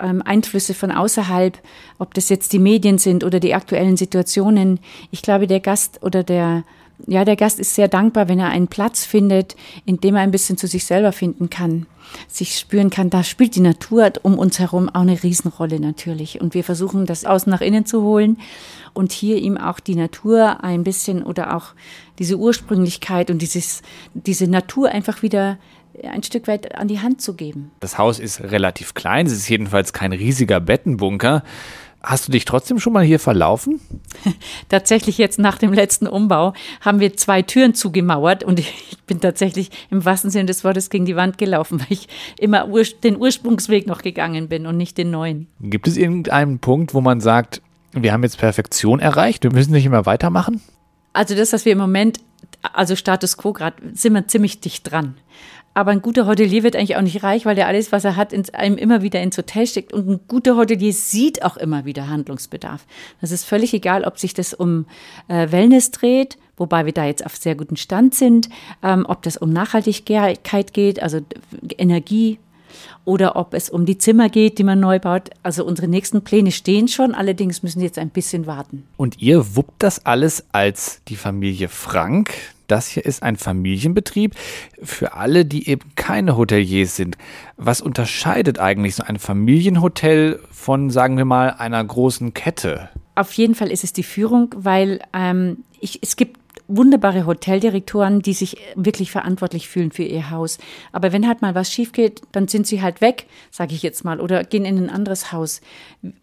ähm, 0.00 0.22
Einflüsse 0.22 0.74
von 0.74 0.90
außerhalb, 0.90 1.58
ob 1.98 2.14
das 2.14 2.28
jetzt 2.28 2.52
die 2.52 2.58
Medien 2.58 2.98
sind 2.98 3.24
oder 3.24 3.40
die 3.40 3.54
aktuellen 3.54 3.96
Situationen. 3.96 4.80
Ich 5.10 5.22
glaube, 5.22 5.46
der 5.46 5.60
Gast 5.60 6.02
oder 6.02 6.22
der 6.22 6.64
ja, 7.06 7.24
der 7.24 7.36
Gast 7.36 7.58
ist 7.58 7.74
sehr 7.74 7.88
dankbar, 7.88 8.28
wenn 8.28 8.38
er 8.38 8.48
einen 8.48 8.68
Platz 8.68 9.04
findet, 9.04 9.56
in 9.84 9.98
dem 9.98 10.14
er 10.14 10.22
ein 10.22 10.30
bisschen 10.30 10.56
zu 10.56 10.66
sich 10.66 10.84
selber 10.84 11.12
finden 11.12 11.50
kann, 11.50 11.86
sich 12.28 12.58
spüren 12.58 12.90
kann. 12.90 13.10
Da 13.10 13.24
spielt 13.24 13.56
die 13.56 13.60
Natur 13.60 14.12
um 14.22 14.38
uns 14.38 14.58
herum 14.58 14.88
auch 14.88 15.00
eine 15.00 15.22
Riesenrolle 15.22 15.80
natürlich. 15.80 16.40
Und 16.40 16.54
wir 16.54 16.64
versuchen, 16.64 17.06
das 17.06 17.24
außen 17.24 17.50
nach 17.50 17.60
innen 17.60 17.86
zu 17.86 18.02
holen 18.02 18.38
und 18.92 19.12
hier 19.12 19.36
ihm 19.36 19.56
auch 19.56 19.80
die 19.80 19.96
Natur 19.96 20.62
ein 20.62 20.84
bisschen 20.84 21.22
oder 21.22 21.56
auch 21.56 21.68
diese 22.18 22.36
Ursprünglichkeit 22.38 23.30
und 23.30 23.42
dieses, 23.42 23.82
diese 24.14 24.46
Natur 24.46 24.90
einfach 24.90 25.22
wieder 25.22 25.58
ein 26.02 26.22
Stück 26.22 26.48
weit 26.48 26.74
an 26.76 26.88
die 26.88 27.00
Hand 27.00 27.20
zu 27.20 27.34
geben. 27.34 27.70
Das 27.80 27.98
Haus 27.98 28.18
ist 28.18 28.40
relativ 28.40 28.94
klein, 28.94 29.26
es 29.26 29.32
ist 29.32 29.48
jedenfalls 29.48 29.92
kein 29.92 30.12
riesiger 30.12 30.60
Bettenbunker. 30.60 31.42
Hast 32.02 32.26
du 32.26 32.32
dich 32.32 32.44
trotzdem 32.44 32.80
schon 32.80 32.92
mal 32.92 33.04
hier 33.04 33.20
verlaufen? 33.20 33.80
tatsächlich 34.68 35.18
jetzt 35.18 35.38
nach 35.38 35.58
dem 35.58 35.72
letzten 35.72 36.06
Umbau 36.06 36.52
haben 36.80 37.00
wir 37.00 37.16
zwei 37.16 37.42
Türen 37.42 37.74
zugemauert 37.74 38.42
und 38.42 38.58
ich 38.60 38.98
bin 39.06 39.20
tatsächlich 39.20 39.70
im 39.90 40.04
wahrsten 40.04 40.30
Sinne 40.30 40.46
des 40.46 40.64
Wortes 40.64 40.90
gegen 40.90 41.04
die 41.04 41.16
Wand 41.16 41.38
gelaufen, 41.38 41.80
weil 41.80 41.86
ich 41.90 42.08
immer 42.38 42.66
den 43.04 43.16
Ursprungsweg 43.16 43.86
noch 43.86 44.02
gegangen 44.02 44.48
bin 44.48 44.66
und 44.66 44.76
nicht 44.76 44.98
den 44.98 45.10
neuen. 45.10 45.46
Gibt 45.60 45.86
es 45.86 45.96
irgendeinen 45.96 46.58
Punkt, 46.58 46.94
wo 46.94 47.00
man 47.00 47.20
sagt, 47.20 47.62
wir 47.92 48.12
haben 48.12 48.22
jetzt 48.22 48.38
Perfektion 48.38 49.00
erreicht, 49.00 49.44
wir 49.44 49.52
müssen 49.52 49.72
nicht 49.72 49.86
immer 49.86 50.06
weitermachen? 50.06 50.60
Also 51.12 51.34
das, 51.34 51.52
was 51.52 51.64
wir 51.64 51.72
im 51.72 51.78
Moment 51.78 52.18
also 52.72 52.96
Status 52.96 53.36
quo 53.36 53.52
gerade, 53.52 53.76
sind 53.94 54.14
wir 54.14 54.26
ziemlich 54.26 54.60
dicht 54.60 54.90
dran. 54.90 55.16
Aber 55.74 55.90
ein 55.90 56.02
guter 56.02 56.26
Hotelier 56.26 56.62
wird 56.62 56.76
eigentlich 56.76 56.96
auch 56.96 57.02
nicht 57.02 57.22
reich, 57.22 57.46
weil 57.46 57.54
der 57.54 57.66
alles, 57.66 57.92
was 57.92 58.04
er 58.04 58.16
hat, 58.16 58.32
ins, 58.32 58.50
einem 58.50 58.76
immer 58.76 59.02
wieder 59.02 59.22
ins 59.22 59.38
Hotel 59.38 59.66
steckt. 59.66 59.92
Und 59.92 60.08
ein 60.08 60.20
guter 60.28 60.56
Hotelier 60.56 60.92
sieht 60.92 61.42
auch 61.42 61.56
immer 61.56 61.84
wieder 61.84 62.08
Handlungsbedarf. 62.08 62.84
Das 63.20 63.30
ist 63.30 63.44
völlig 63.44 63.72
egal, 63.72 64.04
ob 64.04 64.18
sich 64.18 64.34
das 64.34 64.52
um 64.54 64.86
äh, 65.28 65.50
Wellness 65.50 65.90
dreht, 65.90 66.36
wobei 66.56 66.84
wir 66.84 66.92
da 66.92 67.06
jetzt 67.06 67.24
auf 67.24 67.36
sehr 67.36 67.54
guten 67.54 67.76
Stand 67.76 68.14
sind, 68.14 68.48
ähm, 68.82 69.06
ob 69.08 69.22
das 69.22 69.36
um 69.36 69.50
Nachhaltigkeit 69.52 70.72
geht, 70.72 71.02
also 71.02 71.20
Energie, 71.78 72.38
oder 73.04 73.36
ob 73.36 73.54
es 73.54 73.68
um 73.70 73.86
die 73.86 73.98
Zimmer 73.98 74.28
geht, 74.28 74.58
die 74.58 74.64
man 74.64 74.80
neu 74.80 74.98
baut. 74.98 75.30
Also 75.42 75.64
unsere 75.64 75.88
nächsten 75.88 76.22
Pläne 76.22 76.52
stehen 76.52 76.88
schon, 76.88 77.14
allerdings 77.14 77.62
müssen 77.62 77.80
jetzt 77.80 77.98
ein 77.98 78.10
bisschen 78.10 78.46
warten. 78.46 78.84
Und 78.96 79.20
ihr 79.20 79.56
wuppt 79.56 79.82
das 79.82 80.06
alles 80.06 80.44
als 80.52 81.00
die 81.08 81.16
Familie 81.16 81.68
Frank. 81.68 82.32
Das 82.72 82.86
hier 82.88 83.04
ist 83.04 83.22
ein 83.22 83.36
Familienbetrieb 83.36 84.34
für 84.82 85.12
alle, 85.12 85.44
die 85.44 85.68
eben 85.68 85.94
keine 85.94 86.38
Hoteliers 86.38 86.96
sind. 86.96 87.18
Was 87.58 87.82
unterscheidet 87.82 88.58
eigentlich 88.58 88.94
so 88.94 89.02
ein 89.02 89.18
Familienhotel 89.18 90.40
von, 90.50 90.88
sagen 90.88 91.18
wir 91.18 91.26
mal, 91.26 91.50
einer 91.50 91.84
großen 91.84 92.32
Kette? 92.32 92.88
Auf 93.14 93.34
jeden 93.34 93.54
Fall 93.54 93.70
ist 93.70 93.84
es 93.84 93.92
die 93.92 94.02
Führung, 94.02 94.54
weil 94.56 95.02
ähm, 95.12 95.64
ich, 95.80 95.98
es 96.00 96.16
gibt 96.16 96.41
wunderbare 96.76 97.26
Hoteldirektoren, 97.26 98.20
die 98.22 98.32
sich 98.32 98.56
wirklich 98.74 99.10
verantwortlich 99.10 99.68
fühlen 99.68 99.92
für 99.92 100.02
ihr 100.02 100.30
Haus. 100.30 100.58
Aber 100.92 101.12
wenn 101.12 101.26
halt 101.26 101.42
mal 101.42 101.54
was 101.54 101.72
schief 101.72 101.92
geht, 101.92 102.22
dann 102.32 102.48
sind 102.48 102.66
sie 102.66 102.82
halt 102.82 103.00
weg, 103.00 103.26
sage 103.50 103.74
ich 103.74 103.82
jetzt 103.82 104.04
mal, 104.04 104.20
oder 104.20 104.44
gehen 104.44 104.64
in 104.64 104.78
ein 104.78 104.90
anderes 104.90 105.32
Haus. 105.32 105.60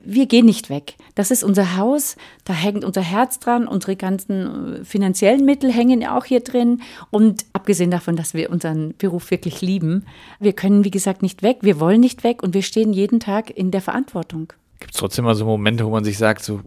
Wir 0.03 0.25
gehen 0.25 0.45
nicht 0.45 0.69
weg. 0.69 0.95
Das 1.15 1.31
ist 1.31 1.43
unser 1.43 1.77
Haus, 1.77 2.15
da 2.45 2.53
hängt 2.53 2.83
unser 2.83 3.01
Herz 3.01 3.39
dran, 3.39 3.67
unsere 3.67 3.95
ganzen 3.95 4.81
äh, 4.81 4.85
finanziellen 4.85 5.45
Mittel 5.45 5.71
hängen 5.71 6.05
auch 6.05 6.25
hier 6.25 6.41
drin. 6.41 6.81
Und 7.11 7.45
abgesehen 7.53 7.91
davon, 7.91 8.15
dass 8.15 8.33
wir 8.33 8.49
unseren 8.49 8.95
Beruf 8.97 9.31
wirklich 9.31 9.61
lieben, 9.61 10.05
wir 10.39 10.53
können, 10.53 10.83
wie 10.83 10.91
gesagt, 10.91 11.21
nicht 11.21 11.43
weg, 11.43 11.59
wir 11.61 11.79
wollen 11.79 12.01
nicht 12.01 12.23
weg 12.23 12.43
und 12.43 12.53
wir 12.53 12.63
stehen 12.63 12.93
jeden 12.93 13.19
Tag 13.19 13.49
in 13.55 13.71
der 13.71 13.81
Verantwortung. 13.81 14.53
Gibt 14.79 14.93
es 14.93 14.99
trotzdem 14.99 15.25
mal 15.25 15.35
so 15.35 15.45
Momente, 15.45 15.85
wo 15.85 15.89
man 15.89 16.03
sich 16.03 16.17
sagt, 16.17 16.43
so, 16.43 16.61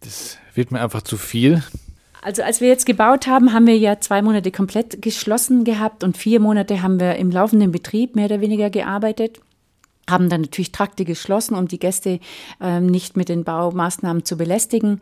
das 0.00 0.38
wird 0.54 0.70
mir 0.70 0.80
einfach 0.80 1.02
zu 1.02 1.16
viel? 1.16 1.62
Also 2.24 2.42
als 2.42 2.62
wir 2.62 2.68
jetzt 2.68 2.86
gebaut 2.86 3.26
haben, 3.26 3.52
haben 3.52 3.66
wir 3.66 3.76
ja 3.76 4.00
zwei 4.00 4.22
Monate 4.22 4.50
komplett 4.50 5.02
geschlossen 5.02 5.62
gehabt 5.62 6.02
und 6.02 6.16
vier 6.16 6.40
Monate 6.40 6.80
haben 6.80 6.98
wir 6.98 7.16
im 7.16 7.30
laufenden 7.30 7.70
Betrieb 7.70 8.16
mehr 8.16 8.24
oder 8.24 8.40
weniger 8.40 8.70
gearbeitet 8.70 9.40
haben 10.08 10.28
dann 10.28 10.42
natürlich 10.42 10.70
Trakte 10.70 11.06
geschlossen, 11.06 11.54
um 11.54 11.66
die 11.66 11.78
Gäste 11.78 12.20
ähm, 12.60 12.86
nicht 12.86 13.16
mit 13.16 13.30
den 13.30 13.42
Baumaßnahmen 13.42 14.24
zu 14.24 14.36
belästigen. 14.36 15.00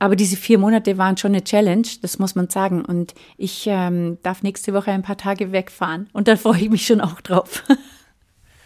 Aber 0.00 0.16
diese 0.16 0.36
vier 0.36 0.58
Monate 0.58 0.98
waren 0.98 1.16
schon 1.16 1.32
eine 1.32 1.44
Challenge, 1.44 1.86
das 2.02 2.18
muss 2.18 2.34
man 2.34 2.48
sagen. 2.48 2.84
Und 2.84 3.14
ich 3.36 3.66
ähm, 3.68 4.18
darf 4.24 4.42
nächste 4.42 4.74
Woche 4.74 4.90
ein 4.90 5.02
paar 5.02 5.16
Tage 5.16 5.52
wegfahren. 5.52 6.08
Und 6.12 6.26
da 6.26 6.34
freue 6.34 6.62
ich 6.62 6.70
mich 6.70 6.84
schon 6.84 7.00
auch 7.00 7.20
drauf. 7.20 7.62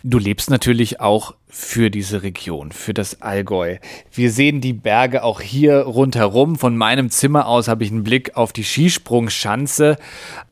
Du 0.06 0.18
lebst 0.18 0.50
natürlich 0.50 1.00
auch 1.00 1.34
für 1.48 1.88
diese 1.88 2.22
Region, 2.22 2.72
für 2.72 2.92
das 2.92 3.22
Allgäu. 3.22 3.78
Wir 4.12 4.30
sehen 4.30 4.60
die 4.60 4.74
Berge 4.74 5.22
auch 5.22 5.40
hier 5.40 5.78
rundherum. 5.78 6.56
Von 6.56 6.76
meinem 6.76 7.08
Zimmer 7.08 7.46
aus 7.46 7.68
habe 7.68 7.84
ich 7.84 7.90
einen 7.90 8.04
Blick 8.04 8.36
auf 8.36 8.52
die 8.52 8.64
Skisprungschanze. 8.64 9.96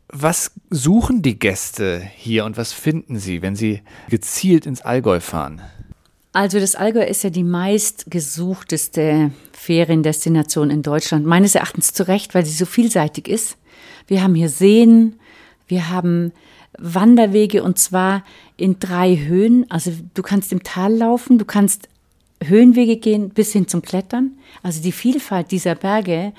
Was 0.08 0.52
suchen 0.70 1.20
die 1.20 1.38
Gäste 1.38 2.00
hier 2.16 2.46
und 2.46 2.56
was 2.56 2.72
finden 2.72 3.18
sie, 3.18 3.42
wenn 3.42 3.54
sie 3.54 3.82
gezielt 4.08 4.64
ins 4.64 4.80
Allgäu 4.80 5.20
fahren? 5.20 5.60
Also 6.32 6.58
das 6.58 6.74
Allgäu 6.74 7.04
ist 7.04 7.22
ja 7.22 7.28
die 7.28 7.44
meistgesuchteste 7.44 9.32
Feriendestination 9.52 10.70
in 10.70 10.80
Deutschland. 10.82 11.26
Meines 11.26 11.54
Erachtens 11.54 11.92
zu 11.92 12.08
Recht, 12.08 12.34
weil 12.34 12.46
sie 12.46 12.54
so 12.54 12.64
vielseitig 12.64 13.28
ist. 13.28 13.58
Wir 14.06 14.22
haben 14.22 14.34
hier 14.34 14.48
Seen, 14.48 15.16
wir 15.68 15.90
haben 15.90 16.32
Wanderwege 16.78 17.62
und 17.62 17.78
zwar 17.78 18.24
in 18.62 18.78
drei 18.78 19.16
Höhen. 19.16 19.68
Also 19.70 19.90
du 20.14 20.22
kannst 20.22 20.52
im 20.52 20.62
Tal 20.62 20.94
laufen, 20.94 21.36
du 21.36 21.44
kannst 21.44 21.88
Höhenwege 22.40 22.96
gehen 22.96 23.30
bis 23.30 23.52
hin 23.52 23.66
zum 23.66 23.82
Klettern. 23.82 24.38
Also 24.62 24.80
die 24.80 24.92
Vielfalt 24.92 25.50
dieser 25.50 25.74
Berge 25.74 26.32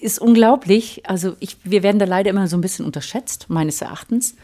ist 0.00 0.18
unglaublich. 0.18 1.02
Also 1.06 1.36
ich, 1.40 1.58
wir 1.62 1.82
werden 1.82 1.98
da 1.98 2.06
leider 2.06 2.30
immer 2.30 2.48
so 2.48 2.56
ein 2.56 2.62
bisschen 2.62 2.86
unterschätzt, 2.86 3.50
meines 3.50 3.82
Erachtens. 3.82 4.36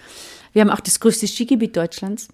Wir 0.53 0.61
haben 0.61 0.69
auch 0.69 0.81
das 0.81 1.01
größte 1.01 1.27
Skigebiet 1.27 1.75
Deutschlands 1.75 2.29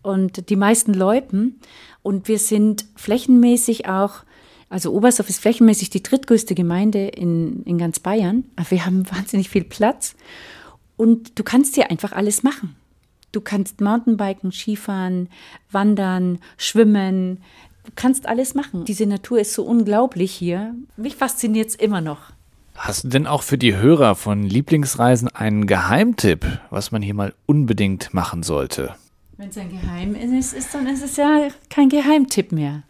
und 0.00 0.48
die 0.48 0.56
meisten 0.56 0.94
Loipen. 0.94 1.60
Und 2.02 2.28
wir 2.28 2.38
sind 2.38 2.86
flächenmäßig 2.96 3.88
auch, 3.88 4.22
also 4.70 4.90
Oberstdorf 4.94 5.28
ist 5.28 5.40
flächenmäßig 5.40 5.90
die 5.90 6.02
drittgrößte 6.02 6.54
Gemeinde 6.54 7.08
in, 7.08 7.62
in 7.64 7.76
ganz 7.76 8.00
Bayern. 8.00 8.44
Wir 8.70 8.86
haben 8.86 9.04
wahnsinnig 9.10 9.50
viel 9.50 9.64
Platz. 9.64 10.14
Und 10.96 11.38
du 11.38 11.44
kannst 11.44 11.74
hier 11.74 11.90
einfach 11.90 12.12
alles 12.12 12.42
machen. 12.42 12.74
Du 13.32 13.40
kannst 13.40 13.80
Mountainbiken, 13.80 14.52
Skifahren, 14.52 15.28
wandern, 15.70 16.38
schwimmen. 16.56 17.42
Du 17.84 17.92
kannst 17.94 18.26
alles 18.26 18.54
machen. 18.54 18.84
Diese 18.84 19.06
Natur 19.06 19.40
ist 19.40 19.54
so 19.54 19.64
unglaublich 19.64 20.32
hier. 20.32 20.74
Mich 20.96 21.16
fasziniert 21.16 21.68
es 21.68 21.74
immer 21.74 22.00
noch. 22.00 22.18
Hast 22.74 23.04
du 23.04 23.08
denn 23.08 23.26
auch 23.26 23.42
für 23.42 23.58
die 23.58 23.76
Hörer 23.76 24.14
von 24.14 24.44
Lieblingsreisen 24.44 25.28
einen 25.28 25.66
Geheimtipp, 25.66 26.46
was 26.70 26.92
man 26.92 27.02
hier 27.02 27.14
mal 27.14 27.34
unbedingt 27.46 28.14
machen 28.14 28.42
sollte? 28.42 28.94
Wenn 29.36 29.48
es 29.50 29.58
ein 29.58 29.70
Geheimnis 29.70 30.52
ist, 30.52 30.74
dann 30.74 30.86
ist 30.86 31.02
es 31.02 31.16
ja 31.16 31.48
kein 31.70 31.88
Geheimtipp 31.88 32.52
mehr. 32.52 32.82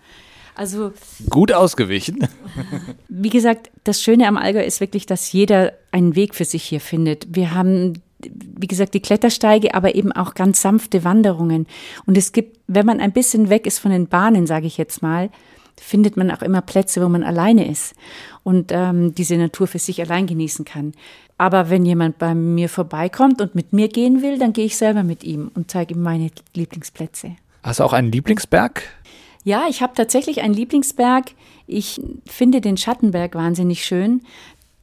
Also 0.54 0.92
gut 1.30 1.52
ausgewichen. 1.52 2.26
Wie 3.08 3.30
gesagt, 3.30 3.70
das 3.84 4.02
Schöne 4.02 4.26
am 4.26 4.36
Allgäu 4.36 4.62
ist 4.62 4.80
wirklich, 4.80 5.06
dass 5.06 5.32
jeder 5.32 5.72
einen 5.92 6.16
Weg 6.16 6.34
für 6.34 6.44
sich 6.44 6.64
hier 6.64 6.80
findet. 6.80 7.34
Wir 7.34 7.54
haben 7.54 8.02
wie 8.20 8.66
gesagt, 8.66 8.94
die 8.94 9.00
Klettersteige, 9.00 9.74
aber 9.74 9.94
eben 9.94 10.12
auch 10.12 10.34
ganz 10.34 10.62
sanfte 10.62 11.04
Wanderungen. 11.04 11.66
Und 12.06 12.16
es 12.16 12.32
gibt, 12.32 12.58
wenn 12.66 12.86
man 12.86 13.00
ein 13.00 13.12
bisschen 13.12 13.48
weg 13.48 13.66
ist 13.66 13.78
von 13.78 13.90
den 13.90 14.08
Bahnen, 14.08 14.46
sage 14.46 14.66
ich 14.66 14.76
jetzt 14.76 15.02
mal, 15.02 15.30
findet 15.80 16.16
man 16.16 16.30
auch 16.30 16.42
immer 16.42 16.60
Plätze, 16.60 17.02
wo 17.02 17.08
man 17.08 17.22
alleine 17.22 17.70
ist 17.70 17.94
und 18.42 18.72
ähm, 18.72 19.14
diese 19.14 19.36
Natur 19.36 19.66
für 19.66 19.78
sich 19.78 20.00
allein 20.00 20.26
genießen 20.26 20.64
kann. 20.64 20.92
Aber 21.36 21.70
wenn 21.70 21.86
jemand 21.86 22.18
bei 22.18 22.34
mir 22.34 22.68
vorbeikommt 22.68 23.40
und 23.40 23.54
mit 23.54 23.72
mir 23.72 23.88
gehen 23.88 24.22
will, 24.22 24.38
dann 24.38 24.52
gehe 24.52 24.66
ich 24.66 24.76
selber 24.76 25.04
mit 25.04 25.22
ihm 25.22 25.52
und 25.54 25.70
zeige 25.70 25.94
ihm 25.94 26.02
meine 26.02 26.30
Lieblingsplätze. 26.54 27.36
Hast 27.62 27.78
du 27.78 27.84
auch 27.84 27.92
einen 27.92 28.10
Lieblingsberg? 28.10 28.82
Ja, 29.44 29.66
ich 29.70 29.82
habe 29.82 29.94
tatsächlich 29.94 30.42
einen 30.42 30.54
Lieblingsberg. 30.54 31.26
Ich 31.66 32.00
finde 32.26 32.60
den 32.60 32.76
Schattenberg 32.76 33.34
wahnsinnig 33.34 33.84
schön. 33.84 34.22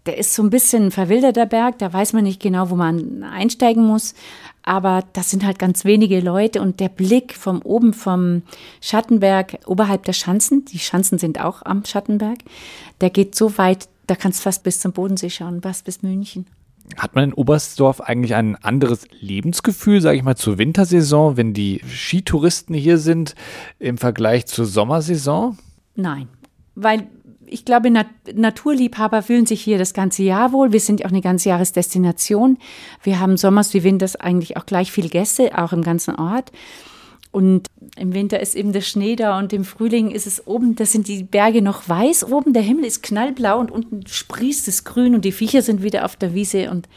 Der 0.06 0.18
ist 0.18 0.36
so 0.36 0.44
ein 0.44 0.52
bisschen 0.52 0.86
ein 0.86 0.92
verwilderter 0.92 1.46
Berg, 1.48 1.80
da 1.80 1.92
weiß 1.92 2.14
man 2.14 2.24
nicht 2.24 2.42
genau, 2.42 2.70
wo 2.70 2.76
man 2.76 3.24
einsteigen 3.24 3.86
muss. 3.86 4.14
Aber 4.62 5.04
das 5.14 5.30
sind 5.30 5.46
halt 5.46 5.60
ganz 5.60 5.86
wenige 5.86 6.20
Leute 6.20 6.62
und 6.62 6.80
der 6.80 6.90
Blick 6.90 7.34
vom 7.36 7.62
oben 7.62 7.94
vom 7.94 8.42
Schattenberg 8.82 9.60
oberhalb 9.68 10.04
der 10.06 10.14
Schanzen, 10.14 10.66
die 10.66 10.80
Schanzen 10.80 11.20
sind 11.20 11.40
auch 11.40 11.62
am 11.64 11.86
Schattenberg, 11.86 12.40
der 13.00 13.12
geht 13.12 13.36
so 13.36 13.58
weit, 13.60 13.88
da 14.08 14.16
kannst 14.16 14.40
du 14.40 14.44
fast 14.44 14.64
bis 14.64 14.80
zum 14.80 14.92
Bodensee 14.92 15.30
schauen, 15.30 15.62
fast 15.62 15.86
bis 15.86 16.02
München. 16.02 16.48
Hat 16.98 17.16
man 17.16 17.26
in 17.26 17.34
Oberstdorf 17.34 18.02
eigentlich 18.02 18.36
ein 18.36 18.56
anderes 18.58 19.08
Lebensgefühl, 19.20 20.02
sage 20.02 20.18
ich 20.18 20.24
mal, 20.24 20.36
zur 20.36 20.58
Wintersaison, 20.58 21.36
wenn 21.38 21.54
die 21.54 21.82
Skitouristen 21.88 22.76
hier 22.76 22.98
sind 22.98 23.36
im 23.80 23.98
Vergleich 23.98 24.46
zur 24.46 24.66
Sommersaison? 24.66 25.58
Nein, 25.96 26.28
weil 26.76 27.08
ich 27.48 27.66
glaube, 27.66 27.90
Nat 27.92 28.08
Naturliebhaber 28.34 29.22
fühlen 29.22 29.46
sich 29.46 29.62
hier 29.62 29.78
das 29.78 29.94
ganze 29.94 30.24
Jahr 30.24 30.52
wohl. 30.52 30.72
Wir 30.72 30.80
sind 30.80 31.04
auch 31.06 31.10
eine 31.10 31.22
ganze 31.22 31.50
Jahresdestination. 31.50 32.58
Wir 33.04 33.20
haben 33.20 33.38
sommers 33.38 33.74
wie 33.74 33.84
winters 33.84 34.16
eigentlich 34.16 34.58
auch 34.58 34.66
gleich 34.66 34.92
viel 34.92 35.10
Gäste, 35.10 35.58
auch 35.58 35.74
im 35.74 35.84
ganzen 35.84 36.16
Ort. 36.16 36.52
Und 37.32 37.68
im 37.98 38.14
Winter 38.14 38.40
ist 38.40 38.56
eben 38.56 38.72
der 38.72 38.80
Schnee 38.80 39.18
da 39.18 39.38
und 39.38 39.52
im 39.52 39.66
Frühling 39.66 40.10
ist 40.10 40.26
es 40.26 40.48
oben, 40.48 40.78
da 40.78 40.86
sind 40.86 41.10
die 41.10 41.24
Berge 41.24 41.62
noch 41.62 41.90
weiß 41.90 42.32
oben, 42.32 42.54
der 42.54 42.62
Himmel 42.62 42.86
ist 42.86 43.04
knallblau 43.04 43.60
und 43.60 43.72
unten 43.72 44.08
sprießt 44.08 44.70
es 44.70 44.86
grün 44.86 45.14
und 45.16 45.26
die 45.26 45.34
Viecher 45.34 45.62
sind 45.62 45.84
wieder 45.84 46.06
auf 46.06 46.16
der 46.16 46.34
Wiese 46.34 46.72
und 46.72 46.88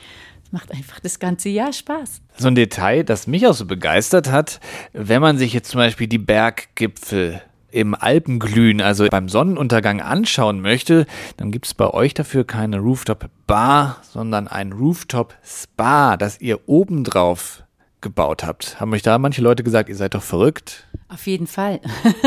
es 0.44 0.52
macht 0.52 0.70
einfach 0.72 1.00
das 1.00 1.18
ganze 1.18 1.48
Jahr 1.48 1.72
Spaß. 1.72 2.22
So 2.36 2.46
ein 2.46 2.54
Detail, 2.54 3.02
das 3.02 3.26
mich 3.26 3.48
auch 3.48 3.52
so 3.52 3.66
begeistert 3.66 4.30
hat, 4.30 4.60
wenn 4.92 5.20
man 5.20 5.38
sich 5.38 5.52
jetzt 5.52 5.70
zum 5.70 5.78
Beispiel 5.78 6.06
die 6.06 6.18
Berggipfel 6.18 7.42
im 7.70 7.94
Alpenglühen, 7.94 8.80
also 8.80 9.06
beim 9.10 9.28
Sonnenuntergang 9.28 10.00
anschauen 10.00 10.60
möchte, 10.60 11.06
dann 11.36 11.50
gibt 11.50 11.66
es 11.66 11.74
bei 11.74 11.88
euch 11.88 12.14
dafür 12.14 12.44
keine 12.44 12.78
Rooftop-Bar, 12.78 13.98
sondern 14.02 14.48
ein 14.48 14.72
Rooftop-Spa, 14.72 16.16
das 16.16 16.40
ihr 16.40 16.60
obendrauf 16.66 17.62
gebaut 18.00 18.44
habt. 18.44 18.80
Haben 18.80 18.92
euch 18.92 19.02
da 19.02 19.18
manche 19.18 19.42
Leute 19.42 19.64
gesagt, 19.64 19.88
ihr 19.88 19.96
seid 19.96 20.14
doch 20.14 20.22
verrückt? 20.22 20.86
Auf 21.08 21.26
jeden 21.26 21.46
Fall. 21.46 21.80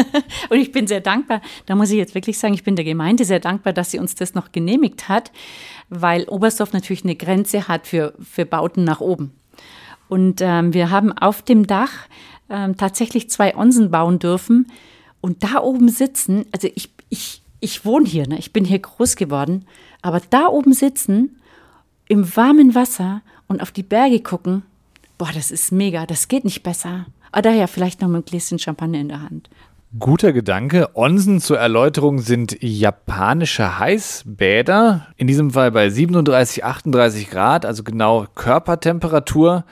und 0.50 0.58
ich 0.58 0.72
bin 0.72 0.86
sehr 0.86 1.02
dankbar, 1.02 1.42
da 1.66 1.76
muss 1.76 1.92
ich 1.92 1.98
jetzt 1.98 2.14
wirklich 2.14 2.38
sagen, 2.38 2.54
ich 2.54 2.64
bin 2.64 2.76
der 2.76 2.86
Gemeinde 2.86 3.26
sehr 3.26 3.40
dankbar, 3.40 3.74
dass 3.74 3.92
sie 3.92 4.00
uns 4.00 4.16
das 4.16 4.34
noch 4.34 4.52
genehmigt 4.52 5.08
hat, 5.08 5.32
weil 5.90 6.26
Oberstdorf 6.26 6.74
natürlich 6.74 7.04
eine 7.04 7.16
Grenze 7.16 7.68
hat 7.68 7.88
für, 7.88 8.14
für 8.20 8.46
Bauten 8.46 8.84
nach 8.84 9.00
oben. 9.02 9.32
Und 10.10 10.42
ähm, 10.42 10.74
wir 10.74 10.90
haben 10.90 11.18
auf 11.18 11.42
dem 11.42 11.68
Dach 11.68 11.92
ähm, 12.50 12.76
tatsächlich 12.76 13.30
zwei 13.30 13.56
Onsen 13.56 13.92
bauen 13.92 14.20
dürfen 14.20 14.68
und 15.22 15.44
da 15.44 15.62
oben 15.62 15.90
sitzen, 15.90 16.46
also 16.52 16.68
ich, 16.74 16.92
ich, 17.10 17.42
ich 17.60 17.86
wohne 17.86 18.08
hier, 18.08 18.28
ne? 18.28 18.38
ich 18.38 18.52
bin 18.52 18.66
hier 18.66 18.80
groß 18.80 19.16
geworden, 19.16 19.66
aber 20.02 20.22
da 20.30 20.48
oben 20.48 20.74
sitzen 20.74 21.38
im 22.08 22.36
warmen 22.36 22.76
Wasser 22.76 23.22
und 23.48 23.62
auf 23.62 23.72
die 23.72 23.84
Berge 23.84 24.20
gucken, 24.20 24.64
boah, 25.18 25.30
das 25.34 25.52
ist 25.52 25.72
mega, 25.72 26.06
das 26.06 26.28
geht 26.28 26.44
nicht 26.44 26.64
besser. 26.64 27.06
Ah, 27.32 27.42
daher 27.42 27.68
vielleicht 27.68 28.02
noch 28.02 28.10
mit 28.10 28.16
einem 28.16 28.26
Gläschen 28.26 28.60
Champagner 28.60 29.00
in 29.00 29.08
der 29.08 29.22
Hand. 29.22 29.50
Guter 30.00 30.32
Gedanke. 30.32 30.90
Onsen 30.96 31.42
zur 31.42 31.60
Erläuterung 31.60 32.20
sind 32.20 32.58
japanische 32.62 33.78
Heißbäder. 33.78 35.08
In 35.18 35.28
diesem 35.28 35.52
Fall 35.52 35.72
bei 35.72 35.90
37, 35.90 36.64
38 36.64 37.30
Grad, 37.30 37.66
also 37.66 37.84
genau 37.84 38.26
Körpertemperatur. 38.36 39.66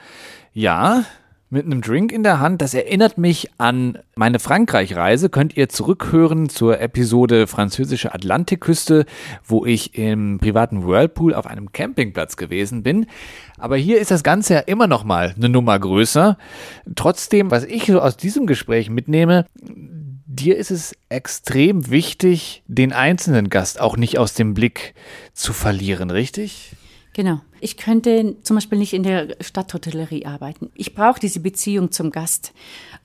Ja, 0.52 1.04
mit 1.50 1.66
einem 1.66 1.82
Drink 1.82 2.12
in 2.12 2.22
der 2.22 2.38
Hand. 2.38 2.62
Das 2.62 2.74
erinnert 2.74 3.18
mich 3.18 3.50
an 3.58 3.98
meine 4.14 4.38
Frankreich-Reise. 4.38 5.28
Könnt 5.28 5.56
ihr 5.56 5.68
zurückhören 5.68 6.48
zur 6.48 6.80
Episode 6.80 7.48
Französische 7.48 8.14
Atlantikküste, 8.14 9.04
wo 9.44 9.66
ich 9.66 9.98
im 9.98 10.38
privaten 10.38 10.86
Whirlpool 10.86 11.34
auf 11.34 11.48
einem 11.48 11.72
Campingplatz 11.72 12.36
gewesen 12.36 12.84
bin. 12.84 13.06
Aber 13.58 13.76
hier 13.76 14.00
ist 14.00 14.12
das 14.12 14.22
Ganze 14.22 14.54
ja 14.54 14.60
immer 14.60 14.86
noch 14.86 15.02
mal 15.02 15.34
eine 15.36 15.48
Nummer 15.48 15.78
größer. 15.78 16.38
Trotzdem, 16.94 17.50
was 17.50 17.64
ich 17.64 17.86
so 17.86 18.00
aus 18.00 18.16
diesem 18.16 18.46
Gespräch 18.46 18.88
mitnehme, 18.88 19.44
dir 19.60 20.56
ist 20.56 20.70
es 20.70 20.94
extrem 21.08 21.90
wichtig, 21.90 22.62
den 22.68 22.92
einzelnen 22.92 23.50
Gast 23.50 23.80
auch 23.80 23.96
nicht 23.96 24.18
aus 24.18 24.34
dem 24.34 24.54
Blick 24.54 24.94
zu 25.34 25.52
verlieren, 25.52 26.10
richtig? 26.10 26.76
Genau. 27.12 27.40
Ich 27.60 27.76
könnte 27.76 28.36
zum 28.42 28.56
Beispiel 28.56 28.78
nicht 28.78 28.92
in 28.92 29.02
der 29.02 29.36
Stadthotellerie 29.40 30.26
arbeiten. 30.26 30.70
Ich 30.74 30.94
brauche 30.94 31.20
diese 31.20 31.40
Beziehung 31.40 31.90
zum 31.90 32.10
Gast. 32.10 32.52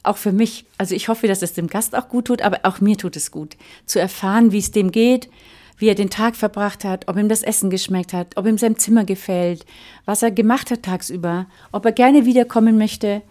Auch 0.03 0.17
für 0.17 0.31
mich. 0.31 0.65
Also 0.77 0.95
ich 0.95 1.07
hoffe, 1.07 1.27
dass 1.27 1.41
es 1.41 1.53
dem 1.53 1.67
Gast 1.67 1.95
auch 1.95 2.07
gut 2.07 2.25
tut, 2.25 2.41
aber 2.41 2.59
auch 2.63 2.79
mir 2.81 2.97
tut 2.97 3.15
es 3.15 3.31
gut. 3.31 3.57
Zu 3.85 3.99
erfahren, 3.99 4.51
wie 4.51 4.59
es 4.59 4.71
dem 4.71 4.91
geht, 4.91 5.29
wie 5.77 5.87
er 5.87 5.95
den 5.95 6.09
Tag 6.09 6.35
verbracht 6.35 6.85
hat, 6.85 7.07
ob 7.07 7.17
ihm 7.17 7.29
das 7.29 7.43
Essen 7.43 7.69
geschmeckt 7.69 8.13
hat, 8.13 8.37
ob 8.37 8.45
ihm 8.45 8.57
sein 8.57 8.77
Zimmer 8.77 9.03
gefällt, 9.03 9.65
was 10.05 10.23
er 10.23 10.31
gemacht 10.31 10.71
hat 10.71 10.83
tagsüber, 10.83 11.47
ob 11.71 11.85
er 11.85 11.91
gerne 11.91 12.25
wiederkommen 12.25 12.77
möchte 12.77 13.23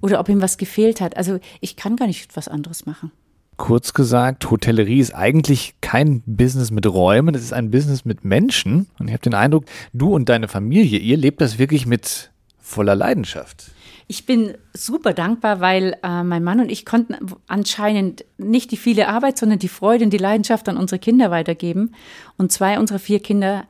oder 0.00 0.20
ob 0.20 0.28
ihm 0.28 0.40
was 0.40 0.56
gefehlt 0.56 1.00
hat. 1.00 1.16
Also 1.16 1.40
ich 1.60 1.76
kann 1.76 1.96
gar 1.96 2.06
nicht 2.06 2.36
was 2.36 2.48
anderes 2.48 2.86
machen. 2.86 3.10
Kurz 3.58 3.92
gesagt, 3.92 4.50
Hotellerie 4.50 5.00
ist 5.00 5.14
eigentlich 5.14 5.74
kein 5.80 6.22
Business 6.24 6.70
mit 6.70 6.86
Räumen, 6.86 7.34
es 7.34 7.42
ist 7.42 7.52
ein 7.52 7.70
Business 7.70 8.04
mit 8.04 8.24
Menschen. 8.24 8.86
Und 8.98 9.08
ich 9.08 9.12
habe 9.12 9.22
den 9.22 9.34
Eindruck, 9.34 9.64
du 9.92 10.14
und 10.14 10.28
deine 10.28 10.48
Familie, 10.48 10.98
ihr 10.98 11.16
lebt 11.16 11.40
das 11.40 11.58
wirklich 11.58 11.84
mit 11.84 12.30
voller 12.58 12.94
Leidenschaft. 12.94 13.72
Ich 14.06 14.24
bin 14.24 14.54
super 14.72 15.12
dankbar, 15.12 15.60
weil 15.60 15.96
äh, 16.02 16.22
mein 16.22 16.44
Mann 16.44 16.60
und 16.60 16.70
ich 16.70 16.86
konnten 16.86 17.16
anscheinend 17.46 18.24
nicht 18.38 18.70
die 18.70 18.78
viele 18.78 19.08
Arbeit, 19.08 19.36
sondern 19.36 19.58
die 19.58 19.68
Freude 19.68 20.04
und 20.04 20.12
die 20.12 20.18
Leidenschaft 20.18 20.68
an 20.68 20.78
unsere 20.78 20.98
Kinder 20.98 21.30
weitergeben. 21.30 21.94
Und 22.38 22.52
zwei 22.52 22.78
unserer 22.78 23.00
vier 23.00 23.20
Kinder 23.20 23.64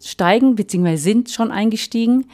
steigen 0.00 0.56
bzw. 0.56 0.96
sind 0.96 1.30
schon 1.30 1.52
eingestiegen. 1.52 2.26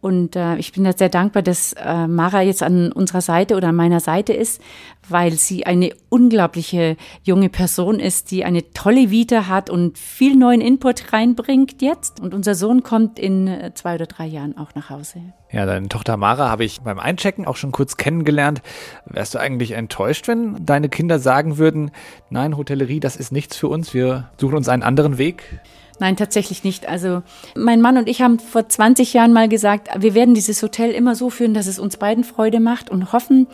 Und 0.00 0.36
äh, 0.36 0.56
ich 0.58 0.72
bin 0.72 0.84
da 0.84 0.92
sehr 0.92 1.08
dankbar, 1.08 1.42
dass 1.42 1.72
äh, 1.72 2.06
Mara 2.06 2.42
jetzt 2.42 2.62
an 2.62 2.92
unserer 2.92 3.22
Seite 3.22 3.56
oder 3.56 3.68
an 3.68 3.76
meiner 3.76 4.00
Seite 4.00 4.32
ist, 4.32 4.60
weil 5.08 5.32
sie 5.32 5.66
eine 5.66 5.90
unglaubliche 6.08 6.96
junge 7.22 7.48
Person 7.48 8.00
ist, 8.00 8.30
die 8.30 8.44
eine 8.44 8.72
tolle 8.72 9.10
Vita 9.10 9.46
hat 9.48 9.70
und 9.70 9.98
viel 9.98 10.36
neuen 10.36 10.60
Input 10.60 11.12
reinbringt 11.12 11.82
jetzt. 11.82 12.20
Und 12.20 12.34
unser 12.34 12.54
Sohn 12.54 12.82
kommt 12.82 13.18
in 13.18 13.48
äh, 13.48 13.72
zwei 13.74 13.94
oder 13.94 14.06
drei 14.06 14.26
Jahren 14.26 14.56
auch 14.56 14.74
nach 14.74 14.90
Hause. 14.90 15.20
Ja, 15.52 15.64
deine 15.64 15.88
Tochter 15.88 16.16
Mara 16.16 16.48
habe 16.48 16.64
ich 16.64 16.80
beim 16.80 16.98
Einchecken 16.98 17.46
auch 17.46 17.56
schon 17.56 17.72
kurz 17.72 17.96
kennengelernt. 17.96 18.62
Wärst 19.06 19.34
du 19.34 19.38
eigentlich 19.38 19.72
enttäuscht, 19.72 20.28
wenn 20.28 20.64
deine 20.64 20.88
Kinder 20.88 21.18
sagen 21.18 21.58
würden, 21.58 21.92
nein, 22.30 22.56
Hotellerie, 22.56 23.00
das 23.00 23.16
ist 23.16 23.30
nichts 23.30 23.56
für 23.56 23.68
uns, 23.68 23.94
wir 23.94 24.30
suchen 24.38 24.56
uns 24.56 24.68
einen 24.68 24.82
anderen 24.82 25.18
Weg? 25.18 25.60
Nein, 25.98 26.16
tatsächlich 26.16 26.62
nicht. 26.62 26.88
Also 26.88 27.22
mein 27.54 27.80
Mann 27.80 27.96
und 27.96 28.08
ich 28.08 28.20
haben 28.20 28.38
vor 28.38 28.68
20 28.68 29.14
Jahren 29.14 29.32
mal 29.32 29.48
gesagt, 29.48 29.88
wir 29.98 30.14
werden 30.14 30.34
dieses 30.34 30.62
Hotel 30.62 30.90
immer 30.90 31.14
so 31.14 31.30
führen, 31.30 31.54
dass 31.54 31.66
es 31.66 31.78
uns 31.78 31.96
beiden 31.96 32.24
Freude 32.24 32.60
macht 32.60 32.90
und 32.90 33.12
hoffen, 33.12 33.46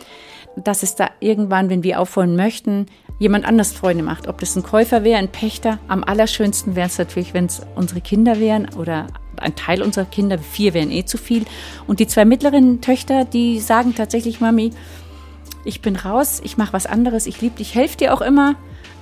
dass 0.55 0.83
es 0.83 0.95
da 0.95 1.09
irgendwann, 1.19 1.69
wenn 1.69 1.83
wir 1.83 1.99
aufholen 1.99 2.35
möchten, 2.35 2.87
jemand 3.19 3.45
anders 3.45 3.71
Freude 3.73 4.03
macht. 4.03 4.27
Ob 4.27 4.39
das 4.39 4.55
ein 4.55 4.63
Käufer 4.63 5.03
wäre, 5.03 5.19
ein 5.19 5.29
Pächter. 5.31 5.79
Am 5.87 6.03
allerschönsten 6.03 6.75
wäre 6.75 6.87
es 6.87 6.97
natürlich, 6.97 7.33
wenn 7.33 7.45
es 7.45 7.61
unsere 7.75 8.01
Kinder 8.01 8.39
wären 8.39 8.69
oder 8.75 9.07
ein 9.37 9.55
Teil 9.55 9.81
unserer 9.81 10.05
Kinder. 10.05 10.37
Vier 10.37 10.73
wären 10.73 10.91
eh 10.91 11.05
zu 11.05 11.17
viel. 11.17 11.45
Und 11.87 11.99
die 11.99 12.07
zwei 12.07 12.25
mittleren 12.25 12.81
Töchter, 12.81 13.25
die 13.25 13.59
sagen 13.59 13.95
tatsächlich, 13.95 14.41
Mami, 14.41 14.71
ich 15.65 15.81
bin 15.81 15.95
raus, 15.95 16.41
ich 16.43 16.57
mache 16.57 16.73
was 16.73 16.85
anderes, 16.85 17.25
ich 17.25 17.41
liebe 17.41 17.57
dich, 17.57 17.75
helfe 17.75 17.97
dir 17.97 18.13
auch 18.13 18.21
immer, 18.21 18.55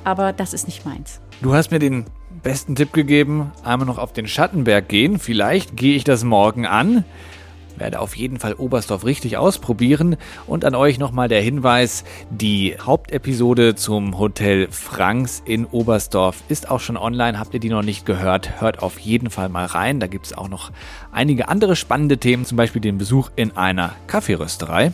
aber 0.04 0.34
das 0.34 0.54
ist 0.54 0.67
nicht 0.67 0.86
meins. 0.86 1.21
Du 1.41 1.54
hast 1.54 1.71
mir 1.71 1.80
den 1.80 2.06
besten 2.43 2.75
Tipp 2.75 2.93
gegeben, 2.93 3.52
einmal 3.63 3.88
noch 3.88 3.97
auf 3.97 4.13
den 4.13 4.28
Schattenberg 4.28 4.88
gehen. 4.88 5.19
Vielleicht 5.19 5.75
gehe 5.75 5.95
ich 5.95 6.04
das 6.04 6.23
morgen 6.23 6.65
an. 6.65 7.04
Werde 7.77 7.99
auf 7.99 8.15
jeden 8.15 8.39
Fall 8.39 8.53
Oberstdorf 8.53 9.05
richtig 9.05 9.38
ausprobieren. 9.38 10.17
Und 10.47 10.65
an 10.65 10.75
euch 10.75 10.99
nochmal 10.99 11.27
der 11.27 11.41
Hinweis, 11.41 12.03
die 12.29 12.75
Hauptepisode 12.79 13.75
zum 13.75 14.17
Hotel 14.17 14.67
Franks 14.69 15.41
in 15.45 15.65
Oberstdorf 15.65 16.43
ist 16.47 16.69
auch 16.69 16.79
schon 16.79 16.97
online. 16.97 17.39
Habt 17.39 17.53
ihr 17.53 17.60
die 17.60 17.69
noch 17.69 17.84
nicht 17.84 18.05
gehört? 18.05 18.62
Hört 18.62 18.84
auf 18.84 18.99
jeden 18.99 19.29
Fall 19.29 19.49
mal 19.49 19.65
rein. 19.65 19.99
Da 19.99 20.07
gibt 20.07 20.27
es 20.27 20.38
auch 20.38 20.49
noch 20.49 20.71
einige 21.12 21.49
andere 21.49 21.75
spannende 21.75 22.17
Themen, 22.17 22.45
zum 22.45 22.57
Beispiel 22.57 22.81
den 22.81 22.97
Besuch 22.97 23.31
in 23.36 23.55
einer 23.57 23.95
Kaffeerösterei. 24.07 24.91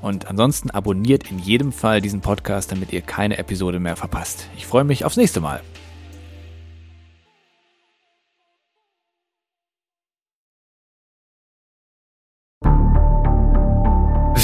Und 0.00 0.28
ansonsten 0.28 0.70
abonniert 0.70 1.30
in 1.30 1.38
jedem 1.38 1.72
Fall 1.72 2.02
diesen 2.02 2.20
Podcast, 2.20 2.70
damit 2.70 2.92
ihr 2.92 3.00
keine 3.00 3.38
Episode 3.38 3.80
mehr 3.80 3.96
verpasst. 3.96 4.48
Ich 4.56 4.66
freue 4.66 4.84
mich 4.84 5.04
aufs 5.04 5.16
nächste 5.16 5.40
Mal. 5.40 5.62